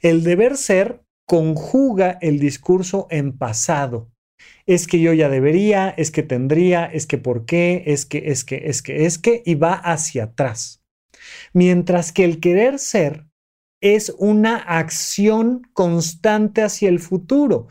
El 0.00 0.22
deber 0.22 0.56
ser 0.56 1.01
conjuga 1.26 2.18
el 2.20 2.38
discurso 2.38 3.06
en 3.10 3.36
pasado. 3.36 4.10
Es 4.66 4.86
que 4.86 5.00
yo 5.00 5.12
ya 5.12 5.28
debería, 5.28 5.90
es 5.90 6.10
que 6.10 6.22
tendría, 6.22 6.84
es 6.86 7.06
que 7.06 7.18
por 7.18 7.44
qué, 7.44 7.84
es 7.86 8.06
que, 8.06 8.24
es 8.26 8.44
que, 8.44 8.62
es 8.66 8.82
que, 8.82 9.06
es 9.06 9.18
que, 9.18 9.42
y 9.44 9.54
va 9.54 9.74
hacia 9.74 10.24
atrás. 10.24 10.82
Mientras 11.52 12.12
que 12.12 12.24
el 12.24 12.40
querer 12.40 12.78
ser 12.78 13.26
es 13.82 14.14
una 14.18 14.56
acción 14.56 15.62
constante 15.72 16.62
hacia 16.62 16.88
el 16.88 17.00
futuro. 17.00 17.66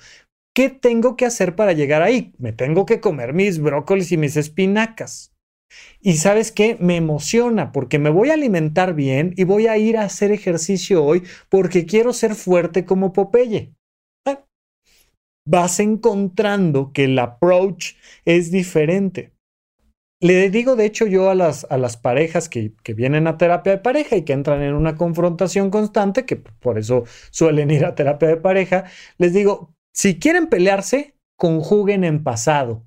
¿Qué 0.54 0.70
tengo 0.70 1.16
que 1.16 1.26
hacer 1.26 1.56
para 1.56 1.72
llegar 1.72 2.02
ahí? 2.02 2.34
Me 2.38 2.52
tengo 2.52 2.86
que 2.86 3.00
comer 3.00 3.34
mis 3.34 3.60
brócolis 3.60 4.12
y 4.12 4.18
mis 4.18 4.36
espinacas. 4.36 5.31
Y 6.02 6.14
sabes 6.14 6.52
qué, 6.52 6.78
me 6.80 6.96
emociona 6.96 7.72
porque 7.72 8.00
me 8.00 8.10
voy 8.10 8.30
a 8.30 8.34
alimentar 8.34 8.94
bien 8.94 9.34
y 9.38 9.44
voy 9.44 9.68
a 9.68 9.78
ir 9.78 9.98
a 9.98 10.04
hacer 10.04 10.32
ejercicio 10.32 11.04
hoy 11.04 11.24
porque 11.50 11.86
quiero 11.86 12.14
ser 12.14 12.36
fuerte 12.36 12.86
como 12.86 13.14
Popeye. 13.14 13.74
Vas 15.46 15.80
encontrando 15.80 16.92
que 16.94 17.06
el 17.06 17.18
approach 17.18 17.96
es 18.26 18.52
diferente. 18.52 19.34
Le 20.22 20.52
digo, 20.52 20.76
de 20.76 20.86
hecho, 20.86 21.08
yo 21.08 21.32
a 21.32 21.36
las, 21.36 21.66
a 21.72 21.80
las 21.80 21.98
parejas 21.98 22.48
que, 22.48 22.74
que, 22.84 22.94
vienen 22.94 23.26
a 23.26 23.40
terapia 23.40 23.72
de 23.72 23.80
pareja 23.80 24.16
y 24.16 24.22
que 24.22 24.34
entran 24.34 24.62
en 24.62 24.76
una 24.76 24.96
confrontación 24.96 25.72
constante, 25.72 26.28
que 26.28 26.36
por 26.36 26.78
eso 26.78 27.06
suelen 27.32 27.72
ir 27.72 27.86
a 27.86 27.96
terapia 27.96 28.28
de 28.28 28.38
pareja, 28.38 28.86
les 29.18 29.34
digo, 29.34 29.74
si 29.96 30.20
quieren 30.20 30.48
pelearse, 30.48 31.16
conjuguen 31.38 32.04
en 32.04 32.24
pasado. 32.24 32.86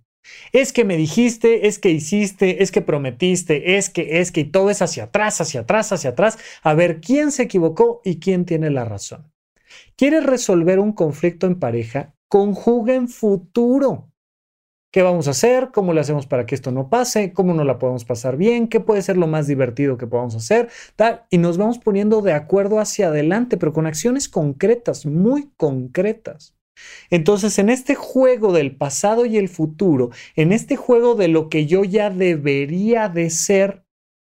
Es 0.53 0.72
que 0.72 0.85
me 0.85 0.97
dijiste, 0.97 1.66
es 1.66 1.79
que 1.79 1.91
hiciste, 1.91 2.62
es 2.62 2.70
que 2.70 2.83
prometiste, 2.83 3.77
es 3.77 3.91
que, 3.91 4.20
es 4.20 4.33
que, 4.33 4.41
y 4.41 4.45
todo 4.45 4.70
es 4.70 4.83
hacia 4.83 5.05
atrás, 5.05 5.41
hacia 5.41 5.61
atrás, 5.61 5.93
hacia 5.93 6.11
atrás, 6.11 6.39
a 6.62 6.75
ver 6.75 7.01
quién 7.01 7.33
se 7.33 7.45
equivocó 7.45 8.01
y 8.05 8.18
quién 8.18 8.45
tiene 8.45 8.70
la 8.70 8.85
razón. 8.85 9.31
¿Quieres 9.97 10.25
resolver 10.25 10.79
un 10.79 10.93
conflicto 10.93 11.47
en 11.47 11.59
pareja? 11.59 12.14
Conjuga 12.29 12.95
en 12.95 13.09
futuro. 13.09 14.11
¿Qué 14.93 15.03
vamos 15.03 15.27
a 15.27 15.33
hacer? 15.33 15.70
¿Cómo 15.75 15.93
le 15.93 16.01
hacemos 16.01 16.27
para 16.27 16.47
que 16.47 16.55
esto 16.55 16.70
no 16.70 16.89
pase? 16.89 17.33
¿Cómo 17.33 17.53
no 17.53 17.64
la 17.64 17.81
podemos 17.81 18.05
pasar 18.05 18.37
bien? 18.37 18.68
¿Qué 18.68 18.79
puede 18.79 19.03
ser 19.03 19.16
lo 19.16 19.27
más 19.27 19.49
divertido 19.49 19.99
que 19.99 20.07
podamos 20.07 20.37
hacer? 20.37 20.68
Tal. 20.95 21.25
Y 21.31 21.39
nos 21.39 21.59
vamos 21.59 21.81
poniendo 21.81 22.22
de 22.22 22.33
acuerdo 22.33 22.79
hacia 22.79 23.09
adelante, 23.09 23.57
pero 23.57 23.72
con 23.72 23.87
acciones 23.87 24.29
concretas, 24.29 25.05
muy 25.05 25.51
concretas. 25.57 26.53
Entonces, 27.11 27.59
en 27.59 27.68
este 27.70 27.95
juego 27.95 28.53
del 28.53 28.77
pasado 28.77 29.27
y 29.27 29.37
el 29.37 29.49
futuro, 29.49 30.11
en 30.37 30.53
este 30.53 30.77
juego 30.77 31.14
de 31.14 31.29
lo 31.29 31.49
que 31.49 31.66
yo 31.66 31.85
ya 31.85 32.11
debería 32.11 33.09
de 33.09 33.31
ser 33.31 33.85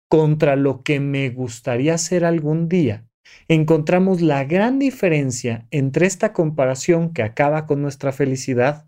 contra 0.09 0.55
lo 0.55 0.83
que 0.83 0.99
me 0.99 1.29
gustaría 1.29 1.97
ser 1.97 2.25
algún 2.25 2.69
día, 2.69 3.07
encontramos 3.47 4.21
la 4.21 4.43
gran 4.43 4.79
diferencia 4.79 5.67
entre 5.71 6.05
esta 6.05 6.33
comparación 6.33 7.13
que 7.13 7.23
acaba 7.23 7.65
con 7.65 7.81
nuestra 7.81 8.11
felicidad 8.11 8.87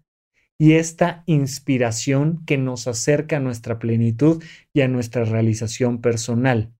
y 0.60 0.74
esta 0.74 1.24
inspiración 1.26 2.44
que 2.46 2.58
nos 2.58 2.88
acerca 2.88 3.38
a 3.38 3.40
nuestra 3.40 3.80
plenitud 3.80 4.44
y 4.74 4.82
a 4.82 4.88
nuestra 4.88 5.24
realización 5.24 6.02
personal. 6.02 6.77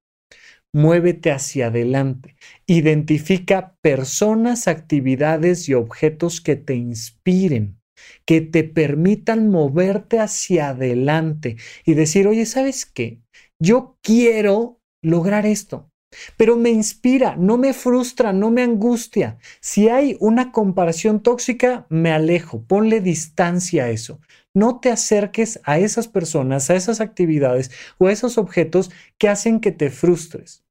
Muévete 0.74 1.32
hacia 1.32 1.68
adelante. 1.68 2.36
Identifica 2.66 3.76
personas, 3.82 4.68
actividades 4.68 5.68
y 5.70 5.74
objetos 5.74 6.42
que 6.42 6.56
te 6.56 6.76
inspiren, 6.76 7.80
que 8.26 8.42
te 8.42 8.64
permitan 8.64 9.50
moverte 9.50 10.20
hacia 10.20 10.70
adelante 10.70 11.58
y 11.86 11.94
decir, 11.94 12.28
oye, 12.28 12.46
¿sabes 12.46 12.86
qué? 12.86 13.22
Yo 13.60 13.98
quiero 14.02 14.80
lograr 15.02 15.46
esto. 15.46 15.92
Pero 16.38 16.56
me 16.56 16.70
inspira, 16.70 17.36
no 17.36 17.58
me 17.58 17.74
frustra, 17.74 18.32
no 18.34 18.50
me 18.50 18.64
angustia. 18.64 19.38
Si 19.60 19.90
hay 19.90 20.16
una 20.20 20.52
comparación 20.52 21.22
tóxica, 21.22 21.86
me 21.90 22.12
alejo, 22.12 22.64
ponle 22.64 23.02
distancia 23.02 23.86
a 23.86 23.90
eso. 23.90 24.20
No 24.54 24.80
te 24.80 24.90
acerques 24.90 25.60
a 25.64 25.80
esas 25.80 26.08
personas, 26.08 26.70
a 26.70 26.76
esas 26.76 27.02
actividades 27.02 27.72
o 27.98 28.08
a 28.08 28.12
esos 28.12 28.38
objetos 28.38 28.90
que 29.18 29.30
hacen 29.30 29.60
que 29.60 29.72
te 29.72 29.90
frustres. 29.90 30.64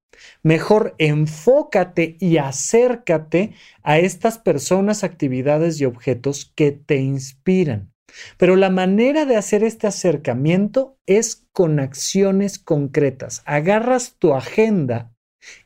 Mejor 0.43 0.95
enfócate 0.99 2.17
y 2.19 2.39
acércate 2.39 3.53
a 3.83 3.99
estas 3.99 4.39
personas, 4.39 5.05
actividades 5.05 5.81
y 5.81 5.85
objetos 5.85 6.53
que 6.55 6.73
te 6.73 6.97
inspiran. 6.97 7.93
Pero 8.39 8.57
la 8.57 8.71
manera 8.71 9.27
de 9.27 9.37
hacer 9.37 9.63
este 9.63 9.87
acercamiento 9.87 10.99
es 11.07 11.47
con 11.53 11.79
acciones 11.81 12.59
concretas. 12.59 13.43
Agarras 13.45 14.17
tu 14.19 14.35
agenda 14.35 15.16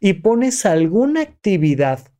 y 0.01 0.15
pones 0.15 0.67
alguna 0.67 1.23
actividad 1.23 2.13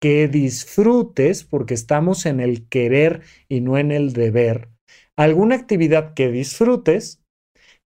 que 0.00 0.28
disfrutes, 0.28 1.44
porque 1.44 1.74
estamos 1.74 2.26
en 2.26 2.40
el 2.40 2.68
querer 2.68 3.22
y 3.48 3.60
no 3.60 3.76
en 3.78 3.92
el 3.92 4.12
deber, 4.12 4.70
alguna 5.16 5.56
actividad 5.56 6.14
que 6.14 6.30
disfrutes 6.30 7.22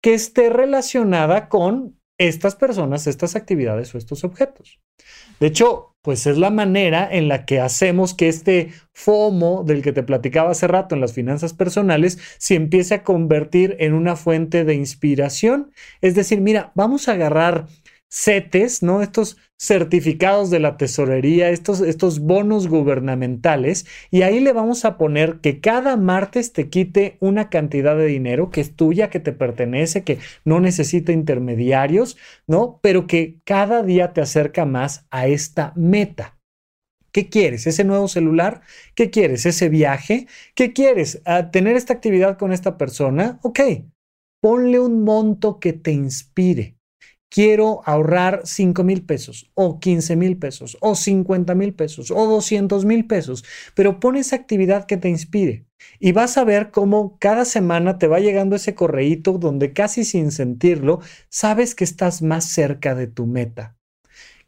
que 0.01 0.15
esté 0.15 0.51
relacionada 0.51 1.49
con 1.49 1.99
estas 2.19 2.55
personas, 2.55 3.07
estas 3.07 3.35
actividades 3.35 3.95
o 3.95 3.99
estos 3.99 4.23
objetos. 4.23 4.81
De 5.41 5.49
hecho, 5.49 5.95
pues 6.03 6.27
es 6.27 6.37
la 6.37 6.51
manera 6.51 7.09
en 7.11 7.29
la 7.29 7.45
que 7.47 7.61
hacemos 7.61 8.15
que 8.15 8.29
este 8.29 8.73
FOMO 8.93 9.65
del 9.65 9.83
que 9.83 9.93
te 9.93 10.03
platicaba 10.03 10.51
hace 10.51 10.69
rato 10.69 10.95
en 10.95 11.01
las 11.01 11.15
finanzas 11.15 11.55
personales 11.55 12.19
se 12.39 12.55
empiece 12.55 12.95
a 12.95 13.03
convertir 13.03 13.77
en 13.81 13.95
una 13.95 14.15
fuente 14.15 14.65
de 14.65 14.75
inspiración. 14.75 15.73
Es 16.03 16.15
decir, 16.15 16.41
mira, 16.41 16.73
vamos 16.75 17.09
a 17.09 17.13
agarrar 17.13 17.67
CETES, 18.11 18.83
¿no? 18.83 19.03
Estos 19.03 19.39
certificados 19.59 20.51
de 20.51 20.61
la 20.61 20.77
tesorería, 20.77 21.51
estos, 21.51 21.81
estos 21.81 22.21
bonos 22.21 22.69
gubernamentales, 22.69 23.87
y 24.11 24.23
ahí 24.23 24.41
le 24.41 24.53
vamos 24.53 24.85
a 24.85 24.97
poner 24.99 25.41
que 25.41 25.61
cada 25.61 25.97
martes 25.97 26.53
te 26.53 26.69
quite 26.69 27.17
una 27.21 27.51
cantidad 27.51 27.97
de 27.97 28.07
dinero 28.07 28.51
que 28.51 28.61
es 28.61 28.77
tuya, 28.77 29.11
que 29.11 29.21
te 29.21 29.33
pertenece, 29.33 30.05
que 30.05 30.19
no 30.45 30.61
necesita 30.61 31.13
intermediarios, 31.13 32.17
¿no? 32.47 32.79
Pero 32.83 33.07
que 33.07 33.41
cada 33.45 33.83
día 33.83 34.13
te 34.13 34.21
acerca 34.21 34.65
más 34.65 35.07
a 35.11 35.27
esta 35.27 35.73
meta. 35.75 36.39
¿Qué 37.13 37.29
quieres? 37.29 37.67
¿Ese 37.67 37.85
nuevo 37.85 38.09
celular? 38.09 38.63
¿Qué 38.95 39.11
quieres? 39.11 39.47
¿Ese 39.47 39.69
viaje? 39.69 40.27
¿Qué 40.55 40.73
quieres? 40.73 41.23
¿A 41.25 41.53
¿Tener 41.53 41.77
esta 41.77 41.93
actividad 41.95 42.39
con 42.39 42.53
esta 42.53 42.77
persona? 42.77 43.39
Ok, 43.43 43.61
ponle 44.41 44.81
un 44.81 45.05
monto 45.05 45.61
que 45.61 45.73
te 45.73 45.93
inspire 45.93 46.74
quiero 47.35 47.81
ahorrar 47.85 48.43
5 48.45 48.85
mil 48.85 49.05
pesos 49.05 49.51
o 49.55 49.81
15 49.81 50.15
mil 50.15 50.39
pesos 50.39 50.79
o 50.81 50.95
50 50.95 51.57
mil 51.57 51.75
pesos 51.75 52.13
o 52.13 52.27
200 52.29 52.85
mil 52.85 53.09
pesos, 53.09 53.45
pero 53.75 53.99
pon 53.99 54.15
esa 54.15 54.37
actividad 54.37 54.87
que 54.87 54.97
te 54.97 55.09
inspire 55.09 55.67
y 55.99 56.13
vas 56.13 56.39
a 56.39 56.45
ver 56.45 56.71
cómo 56.71 57.19
cada 57.19 57.45
semana 57.45 57.99
te 57.99 58.07
va 58.07 58.21
llegando 58.21 58.55
ese 58.55 58.77
correíto 58.77 59.33
donde 59.39 59.73
casi 59.73 60.05
sin 60.05 60.31
sentirlo 60.31 61.01
sabes 61.29 61.75
que 61.75 61.83
estás 61.83 62.23
más 62.23 62.45
cerca 62.45 62.95
de 62.95 63.09
tu 63.09 63.27
meta. 63.27 63.77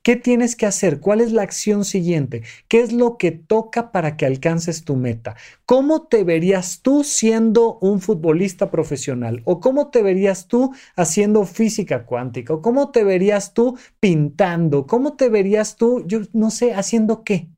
¿Qué 0.07 0.15
tienes 0.15 0.55
que 0.55 0.67
hacer? 0.67 1.01
¿Cuál 1.01 1.21
es 1.21 1.33
la 1.33 1.43
acción 1.43 1.85
siguiente? 1.85 2.45
¿Qué 2.69 2.79
es 2.79 2.93
lo 2.93 3.19
que 3.19 3.33
toca 3.33 3.91
para 3.91 4.17
que 4.17 4.25
alcances 4.25 4.85
tu 4.85 4.95
meta? 4.95 5.35
¿Cómo 5.65 6.07
te 6.07 6.23
verías 6.23 6.81
tú 6.81 7.03
siendo 7.03 7.77
un 7.81 8.01
futbolista 8.01 8.71
profesional? 8.71 9.43
¿O 9.47 9.59
cómo 9.59 9.91
te 9.91 10.03
verías 10.03 10.47
tú 10.47 10.73
haciendo 10.95 11.45
física 11.45 12.07
cuántica? 12.07 12.55
¿O 12.55 12.63
cómo 12.63 12.93
te 12.93 13.03
verías 13.03 13.53
tú 13.53 13.77
pintando? 13.99 14.87
¿Cómo 14.87 15.17
te 15.17 15.29
verías 15.29 15.75
tú, 15.75 16.05
yo 16.07 16.21
no 16.33 16.53
sé, 16.53 16.73
haciendo 16.73 17.25
qué? 17.25 17.49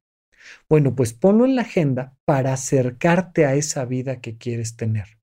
Bueno, 0.70 0.96
pues 0.96 1.12
ponlo 1.12 1.44
en 1.44 1.55
la 1.55 1.61
agenda 1.61 2.16
para 2.24 2.55
acercarte 2.55 3.44
a 3.44 3.57
esa 3.57 3.84
vida 3.84 4.22
que 4.22 4.38
quieres 4.38 4.74
tener. 4.74 5.18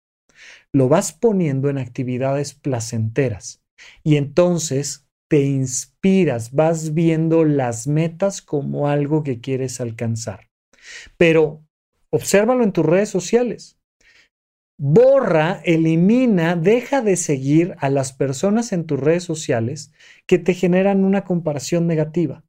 Lo 0.71 0.89
vas 0.89 1.11
poniendo 1.11 1.71
en 1.71 1.79
actividades 1.79 2.53
placenteras 2.53 3.63
y 4.03 4.17
entonces 4.17 5.04
te 5.27 5.43
inspiras, 5.43 6.51
vas 6.51 6.93
viendo 6.93 7.45
las 7.45 7.87
metas 7.87 8.41
como 8.41 8.87
algo 8.87 9.23
que 9.23 9.39
quieres 9.41 9.81
alcanzar. 9.81 10.49
Pero 11.17 11.63
obsérvalo 12.09 12.63
en 12.63 12.71
tus 12.71 12.85
redes 12.85 13.09
sociales. 13.09 13.79
Borra, 14.77 15.61
elimina, 15.63 16.55
deja 16.55 17.01
de 17.01 17.15
seguir 17.15 17.75
a 17.79 17.89
las 17.89 18.11
personas 18.11 18.73
en 18.73 18.85
tus 18.85 18.99
redes 18.99 19.23
sociales 19.23 19.91
que 20.27 20.37
te 20.37 20.53
generan 20.53 21.05
una 21.05 21.23
comparación 21.23 21.87
negativa. 21.87 22.43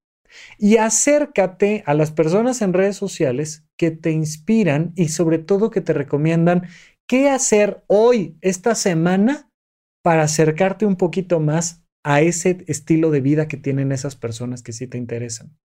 Y 0.59 0.77
acércate 0.79 1.85
a 1.87 1.95
las 1.95 2.11
personas 2.11 2.61
en 2.63 2.73
redes 2.73 2.97
sociales 2.97 3.65
que 3.79 3.93
te 3.93 4.11
inspiran 4.11 4.93
y 4.97 5.09
sobre 5.09 5.39
todo 5.39 5.71
que 5.71 5.81
te 5.81 5.93
recomiendan 5.93 6.69
qué 7.07 7.31
hacer 7.31 7.85
hoy, 7.87 8.37
esta 8.41 8.75
semana, 8.75 9.49
para 10.03 10.25
acercarte 10.25 10.85
un 10.85 10.97
poquito 10.97 11.39
más 11.39 11.86
a 12.07 12.21
ese 12.21 12.65
estilo 12.69 13.11
de 13.11 13.21
vida 13.21 13.49
que 13.49 13.57
tienen 13.57 13.91
esas 13.91 14.15
personas 14.15 14.63
que 14.63 14.73
sí 14.73 14.87
te 14.87 14.97
interesan. 14.97 15.59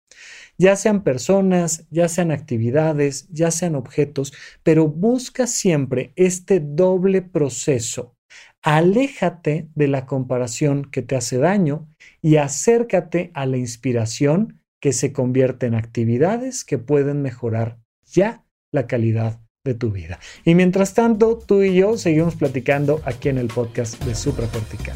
Ya 0.58 0.78
sean 0.78 1.04
personas, 1.04 1.86
ya 1.92 2.08
sean 2.08 2.32
actividades, 2.32 3.28
ya 3.30 3.52
sean 3.52 3.76
objetos, 3.76 4.32
pero 4.64 4.88
busca 4.88 5.48
siempre 5.48 6.14
este 6.16 6.62
doble 6.62 7.22
proceso. 7.22 8.16
Aléjate 8.62 9.68
de 9.76 9.88
la 9.90 10.06
comparación 10.06 10.86
que 10.90 11.02
te 11.02 11.18
hace 11.18 11.40
daño 11.40 11.94
y 12.22 12.38
acércate 12.38 13.32
a 13.34 13.46
la 13.46 13.58
inspiración 13.58 14.62
que 14.82 14.94
se 14.94 15.12
convierte 15.12 15.66
en 15.66 15.76
actividades 15.76 16.64
que 16.64 16.78
pueden 16.78 17.22
mejorar 17.22 17.80
ya 18.06 18.46
la 18.72 18.88
calidad 18.88 19.42
de 19.66 19.74
tu 19.74 19.92
vida. 19.92 20.22
Y 20.46 20.56
mientras 20.56 20.94
tanto, 20.94 21.38
tú 21.38 21.64
y 21.64 21.76
yo 21.76 21.98
seguimos 21.98 22.36
platicando 22.36 23.02
aquí 23.04 23.28
en 23.28 23.40
el 23.40 23.48
podcast 23.48 24.02
de 24.06 24.16
Supracortical. 24.16 24.96